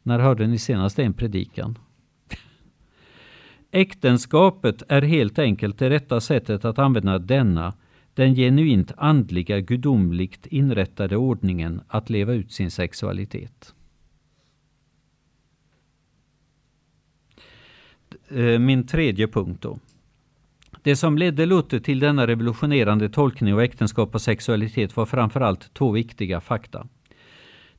[0.02, 1.78] När hörde ni senast en predikan?
[3.76, 7.74] Äktenskapet är helt enkelt det rätta sättet att använda denna,
[8.14, 13.74] den genuint andliga, gudomligt inrättade ordningen att leva ut sin sexualitet.
[18.28, 19.78] Eh, min tredje punkt då.
[20.82, 25.90] Det som ledde Luther till denna revolutionerande tolkning av äktenskap och sexualitet var framförallt två
[25.90, 26.86] viktiga fakta.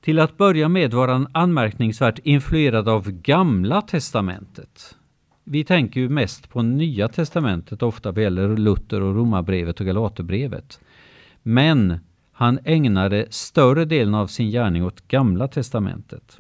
[0.02, 4.96] Till att börja med var han anmärkningsvärt influerad av Gamla testamentet.
[5.48, 10.80] Vi tänker ju mest på Nya testamentet ofta vad gäller Luther och Romarbrevet och Galaterbrevet.
[11.44, 12.00] Men
[12.32, 16.38] han ägnade större delen av sin gärning åt Gamla testamentet.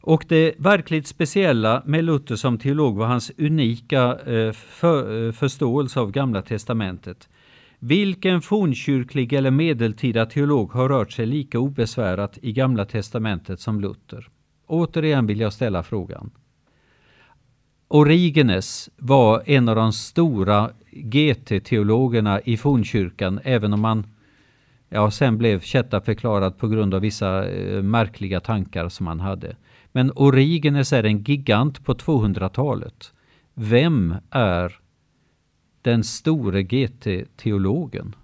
[0.00, 6.00] Och det verkligt speciella med Luther som teolog var hans unika eh, för, eh, förståelse
[6.00, 7.28] av Gamla testamentet.
[7.78, 14.28] Vilken fornkyrklig eller medeltida teolog har rört sig lika obesvärat i Gamla testamentet som Luther?
[14.66, 16.30] Återigen vill jag ställa frågan.
[17.88, 24.06] Origenes var en av de stora GT-teologerna i fornkyrkan, även om han
[24.88, 25.60] ja, sen blev
[26.04, 29.56] förklarad på grund av vissa eh, märkliga tankar som han hade.
[29.92, 33.12] Men Origenes är en gigant på 200-talet.
[33.54, 34.76] Vem är
[35.82, 38.14] den store GT-teologen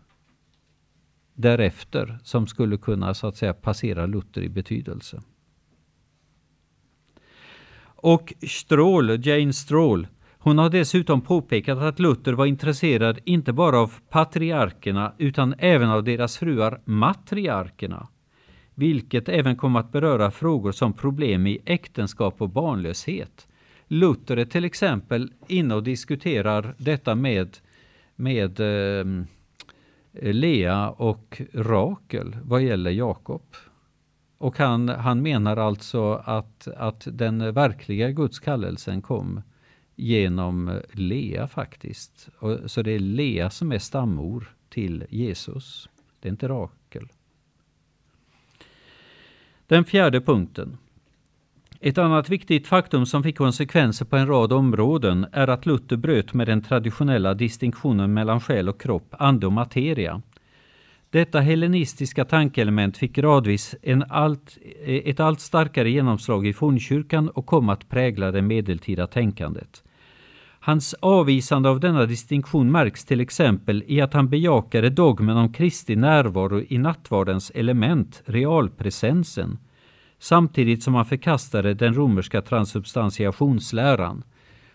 [1.35, 5.23] därefter som skulle kunna så att säga passera Luther i betydelse?
[8.05, 10.07] Och Stråhl, Jane Stråhl,
[10.39, 16.05] hon har dessutom påpekat att Luther var intresserad inte bara av patriarkerna utan även av
[16.05, 18.09] deras fruar matriarkerna
[18.75, 23.49] vilket även kom att beröra frågor som problem i äktenskap och barnlöshet.
[23.89, 27.57] Luther är till exempel inne och diskuterar detta med,
[28.17, 29.25] med eh,
[30.33, 33.43] Lea och Rakel vad gäller Jakob.
[34.39, 39.43] Och han, han menar alltså att, att den verkliga Guds kallelsen kom
[39.97, 42.29] genom Lea faktiskt.
[42.39, 45.89] Och, så det är Lea som är stammor till Jesus.
[46.21, 47.09] Det är inte Rakel.
[49.67, 50.77] Den fjärde punkten.
[51.81, 56.35] Ett annat viktigt faktum som fick konsekvenser på en rad områden är att Luther bröt
[56.35, 60.23] med den traditionella distinktionen mellan själ och kropp, ande och materia.
[61.15, 67.69] Detta hellenistiska tankeelement fick gradvis en allt, ett allt starkare genomslag i fornkyrkan och kom
[67.69, 69.85] att prägla det medeltida tänkandet.
[70.61, 75.97] Hans avvisande av denna distinktion märks till exempel i att han bejakade dogmen om Kristi
[75.97, 79.59] närvaro i nattvardens element, realpresensen,
[80.19, 84.23] samtidigt som han förkastade den romerska transubstantiationsläran.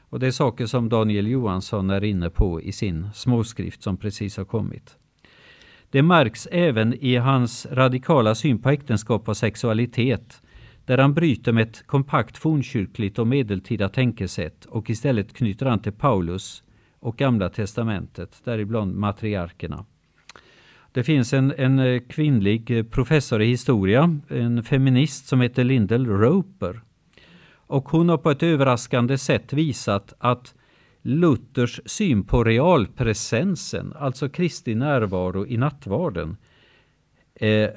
[0.01, 4.37] Och det är saker som Daniel Johansson är inne på i sin småskrift som precis
[4.37, 4.98] har kommit.
[5.91, 10.41] Det märks även i hans radikala syn på äktenskap och sexualitet
[10.85, 15.91] där han bryter med ett kompakt fornkyrkligt och medeltida tänkesätt och istället knyter an till
[15.91, 16.63] Paulus
[16.99, 19.85] och Gamla testamentet, däribland matriarkerna.
[20.91, 26.05] Det finns en, en eh, kvinnlig eh, professor i historia, en feminist som heter Lindel
[26.05, 26.81] Roper.
[27.51, 30.55] Och hon har på ett överraskande sätt visat att
[31.09, 36.37] Luthers syn på realpresensen, alltså Kristi närvaro i nattvarden,
[37.35, 37.69] eh,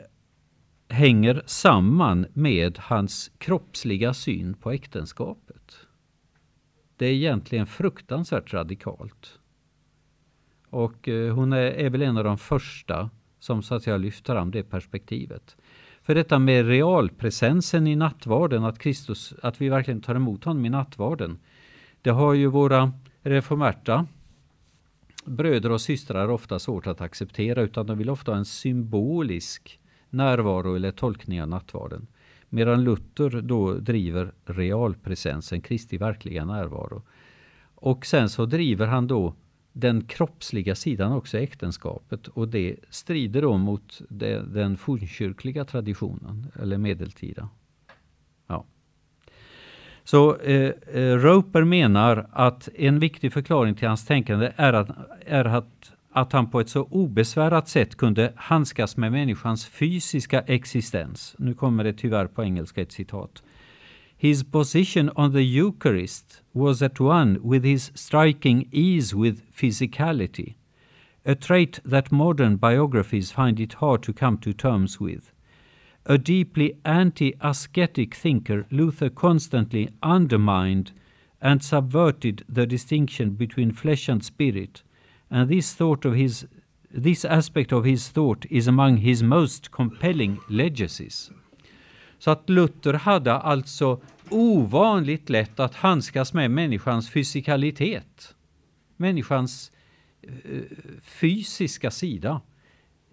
[0.89, 5.77] hänger samman med hans kroppsliga syn på äktenskapet.
[6.97, 9.39] Det är egentligen fruktansvärt radikalt.
[10.69, 14.35] Och eh, hon är, är väl en av de första som så att säga lyfter
[14.35, 15.57] fram det perspektivet.
[16.03, 20.71] För detta med realpresensen i nattvarden, att Kristus, att vi verkligen tar emot honom i
[20.71, 21.39] nattvarden.
[22.03, 22.93] Det har ju våra
[23.23, 24.07] reformerta
[25.25, 30.75] bröder och systrar ofta svårt att acceptera utan de vill ofta ha en symbolisk närvaro
[30.75, 32.07] eller tolkning av nattvarden.
[32.49, 37.03] Medan Luther då driver realpresensen, Kristi verkliga närvaro.
[37.75, 39.35] Och sen så driver han då
[39.73, 46.79] den kroppsliga sidan också äktenskapet och det strider då mot det, den fornkyrkliga traditionen eller
[46.79, 47.49] medeltida.
[50.05, 54.89] Så eh, eh, Roper menar att en viktig förklaring till hans tänkande är att,
[55.27, 61.35] är att att han på ett så obesvärat sätt kunde handskas med människans fysiska existens.
[61.39, 63.43] Nu kommer det tyvärr på engelska ett citat.
[64.17, 70.55] His position on the Eucharist was at one with his striking ease with physicality,
[71.25, 75.33] a trait that modern biographies find it hard to come to terms with.
[76.07, 80.91] A deeply anti-ascetic thinker, Luther constantly undermined
[81.41, 84.83] and subverted the distinction between flesh and spirit,
[85.31, 86.47] and this thought of his
[86.95, 91.31] this aspect of his thought is among his most compelling legacies.
[92.19, 94.01] Så att Luther hade alltså
[94.31, 98.35] ovanligt lätt att handskas med människans fysikalitet.
[98.97, 99.73] Människans
[100.23, 100.63] eh,
[101.03, 102.41] fysiska sida.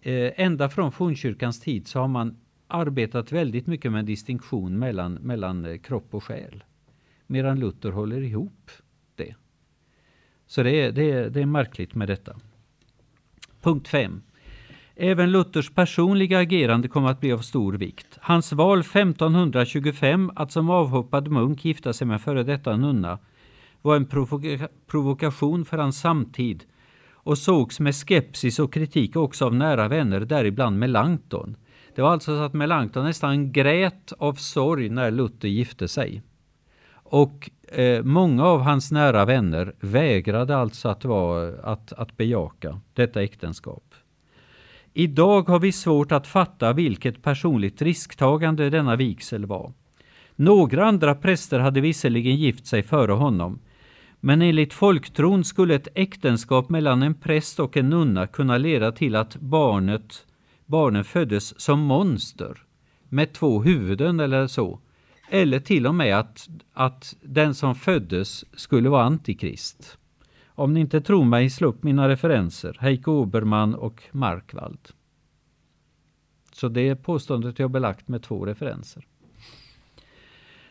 [0.01, 2.37] Eh, ända från fornkyrkans tid så har man
[2.69, 6.63] arbetat väldigt mycket med en distinktion mellan, mellan eh, kropp och själ.
[7.27, 8.71] Medan Luther håller ihop
[9.15, 9.35] det.
[10.47, 12.35] Så det är, det är, det är märkligt med detta.
[13.61, 14.21] Punkt 5.
[14.95, 18.17] Även Luthers personliga agerande kom att bli av stor vikt.
[18.21, 23.19] Hans val 1525 att som avhoppad munk gifta sig med före detta nunna
[23.81, 26.63] var en provoka provokation för hans samtid
[27.11, 31.55] och sågs med skepsis och kritik också av nära vänner, däribland Melanchthon.
[31.95, 36.21] Det var alltså så att Melanchthon nästan grät av sorg när Luther gifte sig.
[36.93, 43.23] Och eh, många av hans nära vänner vägrade alltså att, vara, att, att bejaka detta
[43.23, 43.83] äktenskap.
[44.93, 49.73] Idag har vi svårt att fatta vilket personligt risktagande denna vigsel var.
[50.35, 53.59] Några andra präster hade visserligen gift sig före honom,
[54.19, 59.15] men enligt folktron skulle ett äktenskap mellan en präst och en nunna kunna leda till
[59.15, 60.25] att barnet,
[60.69, 62.63] barnen föddes som monster
[63.09, 64.79] med två huvuden eller så.
[65.29, 69.97] Eller till och med att, att den som föddes skulle vara antikrist.
[70.47, 72.77] Om ni inte tror mig, slå upp mina referenser.
[72.79, 74.89] Heiko Obermann och Markvald.
[76.51, 79.07] Så det påståendet är belagt med två referenser.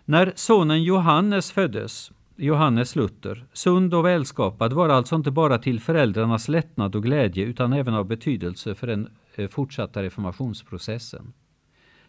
[0.05, 6.49] När sonen Johannes föddes, Johannes Luther, sund och välskapad, var alltså inte bara till föräldrarnas
[6.49, 9.09] lättnad och glädje utan även av betydelse för en
[9.39, 11.33] Eh, fortsatta reformationsprocessen.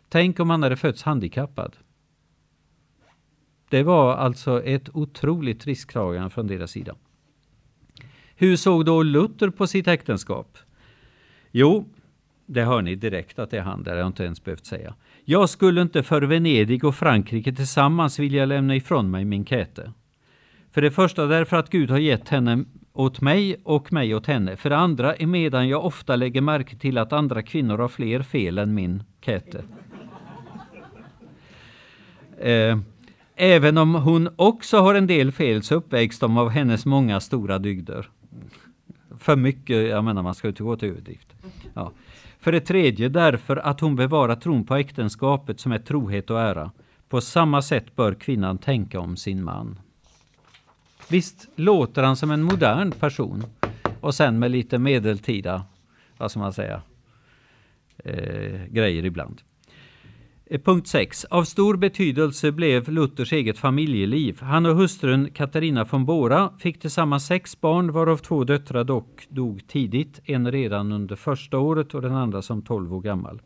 [0.09, 1.77] Tänk om han hade fötts handikappad.
[3.69, 6.95] Det var alltså ett otroligt risktagande från deras sida.
[8.35, 10.57] Hur såg då Luther på sitt äktenskap?
[11.51, 11.85] Jo,
[12.45, 14.95] det hör ni direkt att det är han, det har jag inte ens behövt säga.
[15.25, 19.93] Jag skulle inte för Venedig och Frankrike tillsammans vilja lämna ifrån mig min Käte.
[20.71, 22.65] För det första därför att Gud har gett henne
[22.99, 24.55] åt mig och mig åt henne.
[24.55, 28.57] För det andra emedan jag ofta lägger märke till att andra kvinnor har fler fel
[28.57, 29.63] än min Käte.
[32.37, 32.77] Eh,
[33.35, 37.59] även om hon också har en del fel så uppvägs de av hennes många stora
[37.59, 38.09] dygder.
[39.19, 41.35] För mycket, jag menar man ska inte gå till överdrift.
[41.73, 41.91] Ja.
[42.39, 46.71] För det tredje därför att hon bevarar tron på äktenskapet som är trohet och ära.
[47.09, 49.79] På samma sätt bör kvinnan tänka om sin man.
[51.09, 53.43] Visst låter han som en modern person
[54.01, 55.65] och sen med lite medeltida,
[56.17, 56.81] vad ska man säga,
[57.97, 59.41] eh, grejer ibland.
[60.45, 61.25] Eh, punkt 6.
[61.25, 64.41] Av stor betydelse blev Luthers eget familjeliv.
[64.41, 69.67] Han och hustrun Katarina von Bora fick tillsammans sex barn varav två döttrar dock dog
[69.67, 70.19] tidigt.
[70.25, 73.41] En redan under första året och den andra som 12 år gammal.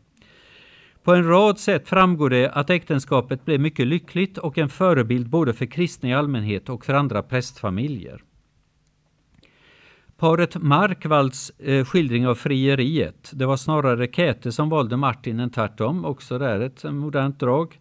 [1.04, 5.52] På en rad sätt framgår det att äktenskapet blev mycket lyckligt och en förebild både
[5.52, 8.22] för kristna i allmänhet och för andra prästfamiljer.
[10.16, 16.04] Paret Markvalds eh, skildring av frieriet, det var snarare Käthe som valde Martin än tvärtom,
[16.04, 17.80] också där ett modernt drag.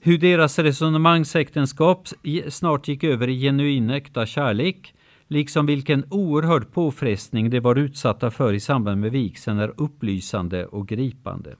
[0.00, 2.08] Hur deras resonemangsäktenskap
[2.48, 4.94] snart gick över i genuin äkta kärlek,
[5.26, 10.88] liksom vilken oerhörd påfrestning de var utsatta för i samband med vigseln är upplysande och
[10.88, 11.56] gripande.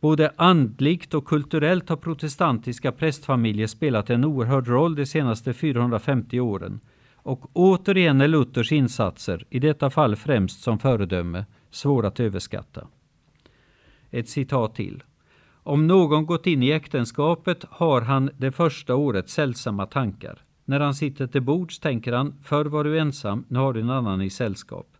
[0.00, 6.80] Både andligt och kulturellt har protestantiska prästfamiljer spelat en oerhörd roll de senaste 450 åren
[7.22, 12.86] och återigen är Luthers insatser, i detta fall främst som föredöme, svåra att överskatta.
[14.10, 15.02] Ett citat till.
[15.62, 20.38] Om någon gått in i äktenskapet har han det första året sällsamma tankar.
[20.64, 23.90] När han sitter till bords tänker han, förr var du ensam, nu har du en
[23.90, 24.96] annan i sällskap.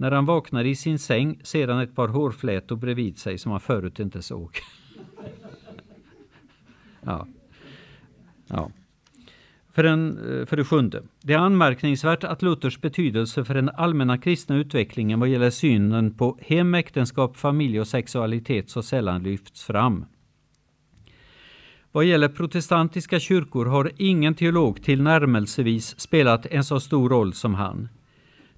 [0.00, 3.60] När han vaknar i sin säng ser han ett par hårflätor bredvid sig som han
[3.60, 4.58] förut inte såg.
[7.02, 7.26] ja.
[8.46, 8.70] ja.
[9.72, 11.02] För, en, eh, för det sjunde.
[11.22, 16.38] Det är anmärkningsvärt att Luthers betydelse för den allmänna kristna utvecklingen vad gäller synen på
[16.40, 20.04] hem, äktenskap, familj och sexualitet så sällan lyfts fram.
[21.92, 27.88] Vad gäller protestantiska kyrkor har ingen teolog tillnärmelsevis spelat en så stor roll som han.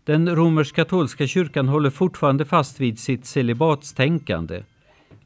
[0.04, 4.62] Den romersk-katolska kyrkan håller fortfarande fast vid sitt celibatstänkande.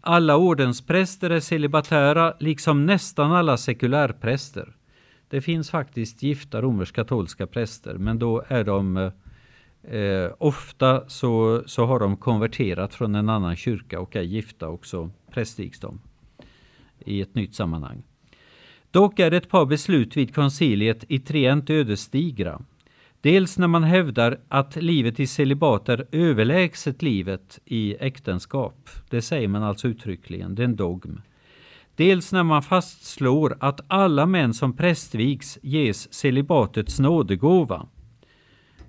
[0.01, 4.77] Alla ordenspräster är celibatära, liksom nästan alla sekulärpräster.
[5.29, 8.97] Det finns faktiskt gifta romersk-katolska präster, men då är de
[9.83, 14.87] eh, ofta så, så har de konverterat från en annan kyrka och är gifta och
[14.87, 16.01] så prästvigs de
[16.99, 18.03] i ett nytt sammanhang.
[18.91, 22.61] Dock är ett par beslut vid konciliet i Trient ödesdigra.
[23.27, 28.91] Dels när man hävdar att livet i celibat är överlägset livet i äktenskap.
[29.11, 31.21] Det säger man alltså uttryckligen, det är en dogm.
[31.95, 37.87] Dels när man fastslår att alla män som prästvigs ges celibatets nådegåva.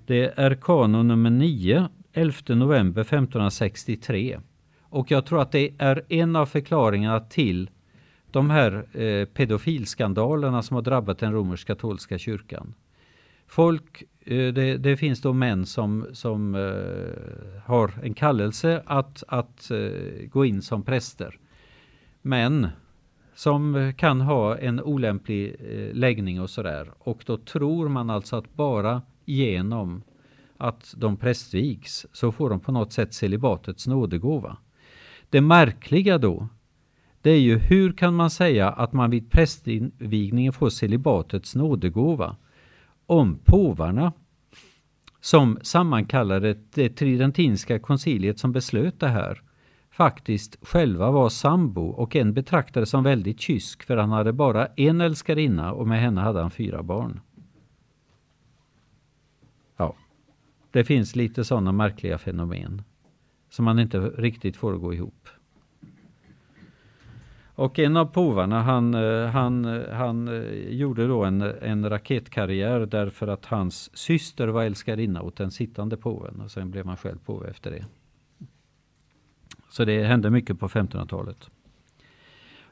[0.06, 4.40] Det är kanon nummer 9, 11 november 1563.
[4.82, 7.70] Och jag tror att det är en av förklaringarna till
[8.30, 12.74] de här eh, pedofilskandalerna som har drabbat den romersk-katolska kyrkan.
[13.48, 19.70] Folk, eh, det, det, finns då män som, som eh, har en kallelse att, att
[19.70, 21.38] eh, gå in som präster.
[22.22, 22.66] Men
[23.34, 25.56] som kan ha en olämplig
[25.92, 26.90] läggning och sådär.
[26.98, 30.02] Och då tror man alltså att bara genom
[30.56, 34.56] att de prästvigs så får de på något sätt celibatets nådegåva.
[35.30, 36.48] Det märkliga då
[37.22, 42.36] det är ju hur kan man säga att man vid prästvigningen får celibatets nådegåva
[43.08, 44.12] om påvarna
[45.20, 49.42] som sammankallade det tridentinska konciliet som beslöt det här
[49.90, 55.00] faktiskt själva var sambo och en betraktades som väldigt kysk för han hade bara en
[55.00, 57.20] älskarinna och med henne hade han fyra barn.
[59.76, 59.94] Ja,
[60.70, 62.82] det finns lite sådana märkliga fenomen
[63.50, 65.28] som man inte riktigt får att gå ihop.
[67.58, 72.86] Och en av povarna han, eh, han, eh, han eh, gjorde då en, en raketkarriär
[72.86, 77.18] därför att hans syster var älskarinna åt den sittande påven och sen blev han själv
[77.18, 77.84] påve efter det.
[79.70, 81.50] Så det hände mycket på 1500-talet.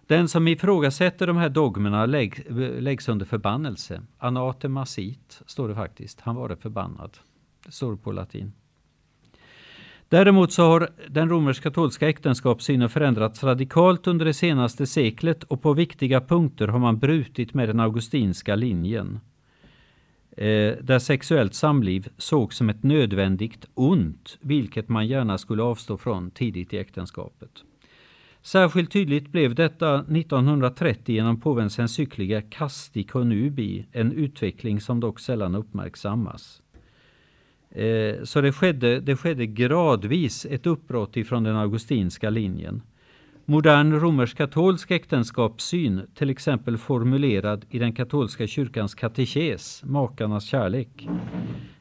[0.06, 4.02] Den som ifrågasätter de här dogmerna lägg, läggs under förbannelse.
[4.18, 6.20] Anatemasit står det faktiskt.
[6.20, 7.18] Han var det förbannad.
[7.64, 8.52] Det står på latin.
[10.08, 16.20] Däremot så har den romersk-katolska äktenskapssynen förändrats radikalt under det senaste seklet och på viktiga
[16.20, 19.20] punkter har man brutit med den augustinska linjen.
[20.36, 26.30] Eh, där sexuellt samliv sågs som ett nödvändigt ont, vilket man gärna skulle avstå från
[26.30, 27.50] tidigt i äktenskapet.
[28.42, 35.54] Särskilt tydligt blev detta 1930 genom påvens encykliga Casti Conubi, en utveckling som dock sällan
[35.54, 36.62] uppmärksammas.
[37.76, 42.82] Eh, så det skedde, det skedde gradvis ett uppbrott ifrån den augustinska linjen.
[43.44, 51.08] Modern romersk-katolsk äktenskapssyn, till exempel formulerad i den katolska kyrkans katekes, makarnas kärlek,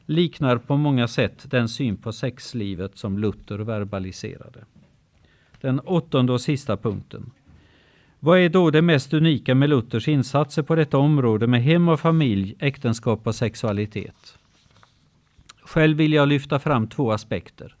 [0.06, 4.64] liknar på många sätt den syn på sexlivet som Luther verbaliserade.
[5.60, 7.30] Den åttonde och sista punkten.
[8.20, 12.00] Vad är då det mest unika med Luthers insatser på detta område med hem och
[12.00, 14.38] familj, äktenskap och sexualitet?
[15.66, 17.76] Själv vill jag lyfta fram två aspekter.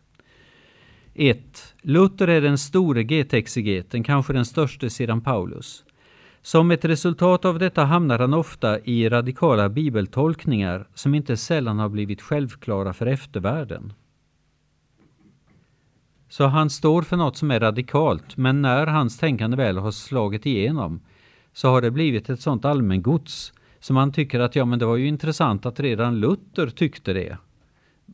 [1.14, 1.74] 1.
[1.82, 5.84] Luther är den store getexegeten, kanske den störste sedan Paulus.
[6.42, 11.88] Som ett resultat av detta hamnar han ofta i radikala bibeltolkningar som inte sällan har
[11.88, 13.92] blivit självklara för eftervärlden.
[16.28, 20.46] Så han står för något som är radikalt, men när hans tänkande väl har slagit
[20.46, 21.00] igenom
[21.52, 24.96] så har det blivit ett sådant allmängods som man tycker att ja, men det var
[24.96, 27.38] ju intressant att redan Luther tyckte det.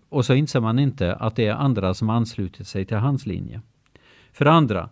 [0.08, 3.60] Och så inser man inte att det är andra som anslutit sig till hans linje.
[4.32, 4.88] För andra,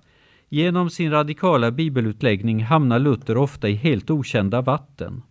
[0.49, 5.23] genom sin radikala bibelutläggning hamnar Luther ofta i helt okända vatten.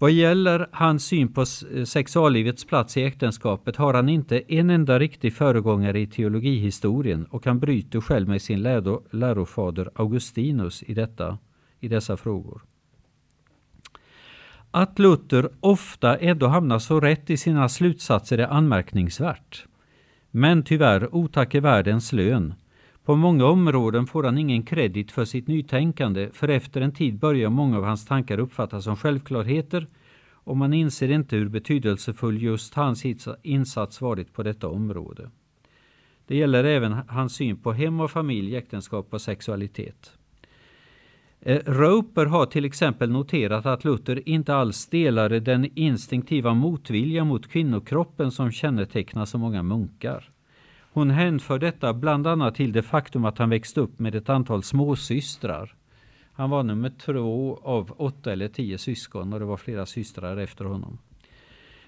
[0.00, 4.98] Vad gäller hans syn på eh, sexuallivets plats i äktenskapet har han inte en enda
[4.98, 8.62] riktig föregångare i teologihistorien och han bryter själv med sin
[9.10, 11.38] lärofader Augustinus i, detta,
[11.80, 12.62] i dessa frågor.
[14.78, 19.66] Att Luther ofta ändå hamnar så rätt i sina slutsatser är anmärkningsvärt.
[20.30, 22.54] Men tyvärr otack är världens lön.
[23.04, 27.50] På många områden får han ingen kredit för sitt nytänkande, för efter en tid börjar
[27.50, 29.86] många av hans tankar uppfattas som självklarheter
[30.32, 33.04] och man inser inte hur betydelsefull just hans
[33.42, 35.30] insats varit på detta område.
[36.26, 40.17] Det gäller även hans syn på hem och familj, äktenskap och sexualitet.
[41.40, 47.48] Eh, Roper har till exempel noterat att Luther inte alls delade den instinktiva motvilja mot
[47.48, 50.30] kvinnokroppen som kännetecknar så många munkar.
[50.92, 54.62] Hon hänför detta bland annat till det faktum att han växte upp med ett antal
[54.62, 55.74] småsystrar.
[56.32, 60.64] Han var nummer två av åtta eller tio syskon och det var flera systrar efter
[60.64, 60.98] honom.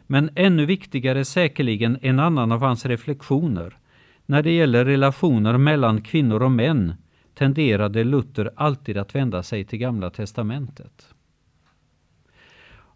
[0.07, 3.79] Men ännu viktigare säkerligen en annan av hans reflektioner.
[4.27, 6.95] När det gäller relationer mellan kvinnor och män
[7.35, 11.15] tenderade Luther alltid att vända sig till Gamla testamentet.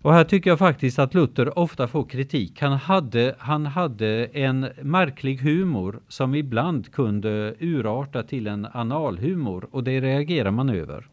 [0.05, 2.61] Och här tycker jag faktiskt att Luther ofta får kritik.
[2.61, 9.85] Han hade, han hade en märklig humor som ibland kunde urarta till en analhumor och
[9.85, 11.07] det reagerar man över.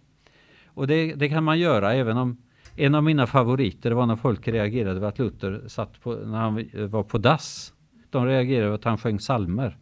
[0.66, 2.38] Och det, det, kan man göra även om
[2.76, 6.70] en av mina favoriter var när folk reagerade över att Luther satt på, när han
[6.90, 7.74] var på dass.
[8.10, 9.78] De reagerade över att han sjöng salmer.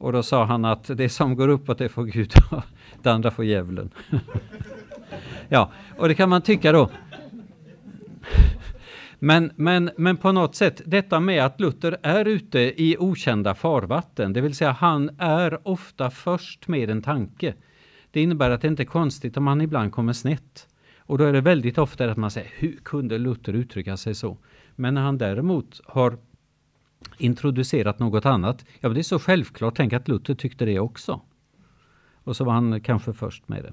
[0.00, 2.62] Och då sa han att det som går uppåt det får Gud och
[3.02, 3.90] det andra får djävulen.
[5.48, 6.90] ja, och det kan man tycka då.
[9.18, 14.32] Men, men, men på något sätt, detta med att Luther är ute i okända farvatten,
[14.32, 17.54] det vill säga han är ofta först med en tanke.
[18.10, 20.68] Det innebär att det inte är konstigt om han ibland kommer snett.
[20.98, 24.36] Och då är det väldigt ofta att man säger, hur kunde Luther uttrycka sig så?
[24.76, 26.18] Men när han däremot har
[27.18, 31.20] introducerat något annat, ja det är så självklart, tänk att Luther tyckte det också.
[32.24, 33.72] Och så var han kanske först med det.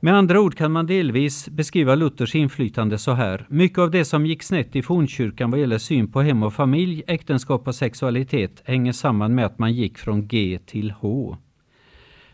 [0.00, 3.46] Med andra ord kan man delvis beskriva Luthers inflytande så här.
[3.48, 7.02] Mycket av det som gick snett i fornkyrkan vad gäller syn på hem och familj,
[7.06, 11.36] äktenskap och sexualitet hänger samman med att man gick från G till H.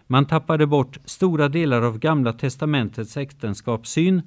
[0.07, 4.23] Man tappade bort stora delar av Gamla testamentets äktenskapssyn,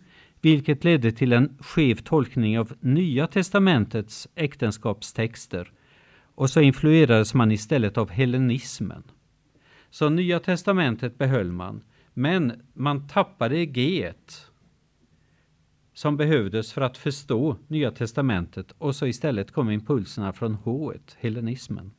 [0.46, 5.72] vilket ledde till en skev tolkning av Nya testamentets äktenskapstexter.
[6.36, 9.04] Och så influerades man istället av hellenismen.
[9.90, 11.84] Så Nya testamentet behöll man,
[12.14, 14.12] men man tappade G
[15.94, 21.92] som behövdes för att förstå Nya testamentet och så istället kom impulserna från H, hellenismen.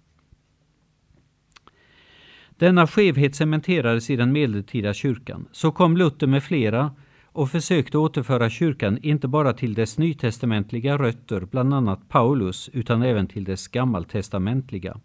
[2.51, 5.49] Denna skevhet cementerades i den medeltida kyrkan.
[5.53, 6.93] Så kom Luther med flera
[7.37, 13.27] och försökte återföra kyrkan inte bara till dess nytestamentliga rötter, bland annat Paulus, utan även
[13.27, 15.01] till dess gammaltestamentliga.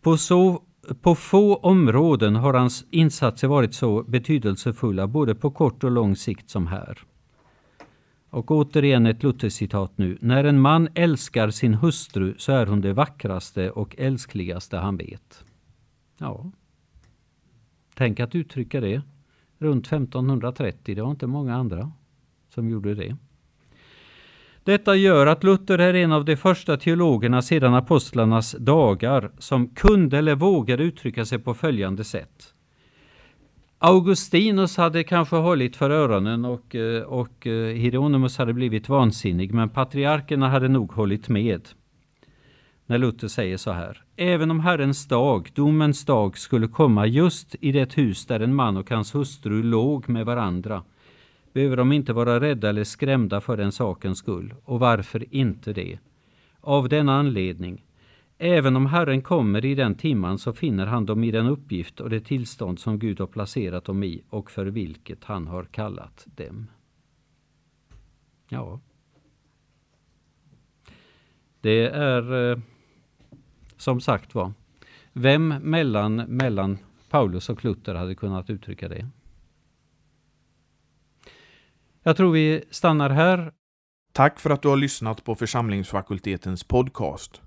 [0.00, 0.62] På, så,
[1.02, 6.50] på få områden har hans insatser varit så betydelsefulla, både på kort och lång sikt
[6.50, 6.98] som här.
[8.30, 10.18] Och återigen ett Luther-citat nu.
[10.20, 15.44] När en man älskar sin hustru så är hon det vackraste och älskligaste han vet.
[16.18, 16.50] Ja.
[17.94, 19.02] Tänk att uttrycka det
[19.58, 20.94] runt 1530.
[20.94, 21.92] Det var inte många andra
[22.48, 23.16] som gjorde det.
[24.64, 30.18] Detta gör att Luther är en av de första teologerna sedan apostlarnas dagar som kunde
[30.18, 32.52] eller vågade uttrycka sig på följande sätt.
[33.78, 39.68] Augustinus hade kanske hållit för öronen och, eh, och eh, Hieronymus hade blivit vansinnig, men
[39.68, 41.68] patriarkerna hade nog hållit med
[42.86, 44.02] när Luther säger så här.
[44.16, 48.76] Även om Herrens dag, domens dag, skulle komma just i det hus där en man
[48.76, 50.82] och hans hustru låg med varandra,
[51.52, 54.54] behöver de inte vara rädda eller skrämda för den sakens skull.
[54.64, 55.98] Och varför inte det?
[56.60, 57.84] Av denna anledning,
[58.38, 62.10] även om Herren kommer i den timman så finner han dem i den uppgift och
[62.10, 66.66] det tillstånd som Gud har placerat dem i och för vilket han har kallat dem.
[68.48, 68.80] Ja.
[71.60, 72.58] Det är eh,
[73.76, 74.52] som sagt var,
[75.12, 76.78] vem mellan, mellan
[77.10, 79.08] Paulus och Luther hade kunnat uttrycka det?
[82.02, 83.52] Jag tror vi stannar här.
[84.12, 87.40] Tack för att du har lyssnat på församlingsfakultetens podcast.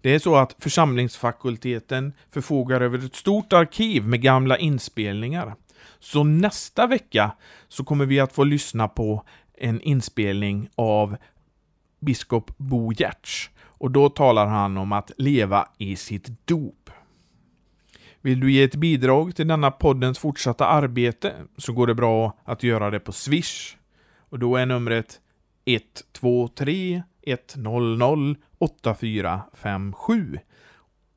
[0.00, 5.54] Det är så att församlingsfakulteten förfogar över ett stort arkiv med gamla inspelningar.
[5.98, 7.32] Så nästa vecka
[7.68, 9.24] så kommer vi att få lyssna på
[9.54, 11.16] en inspelning av
[12.00, 13.50] biskop Bo Giertz
[13.80, 16.90] och då talar han om att leva i sitt dop.
[18.20, 22.62] Vill du ge ett bidrag till denna poddens fortsatta arbete så går det bra att
[22.62, 23.76] göra det på Swish.
[24.18, 25.20] Och då är numret
[25.64, 30.38] 123 100 8457.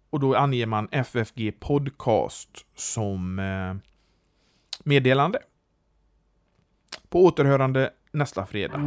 [0.09, 3.75] Och då anger man FFG Podcast som eh,
[4.83, 5.39] meddelande.
[7.09, 8.79] På återhörande nästa fredag.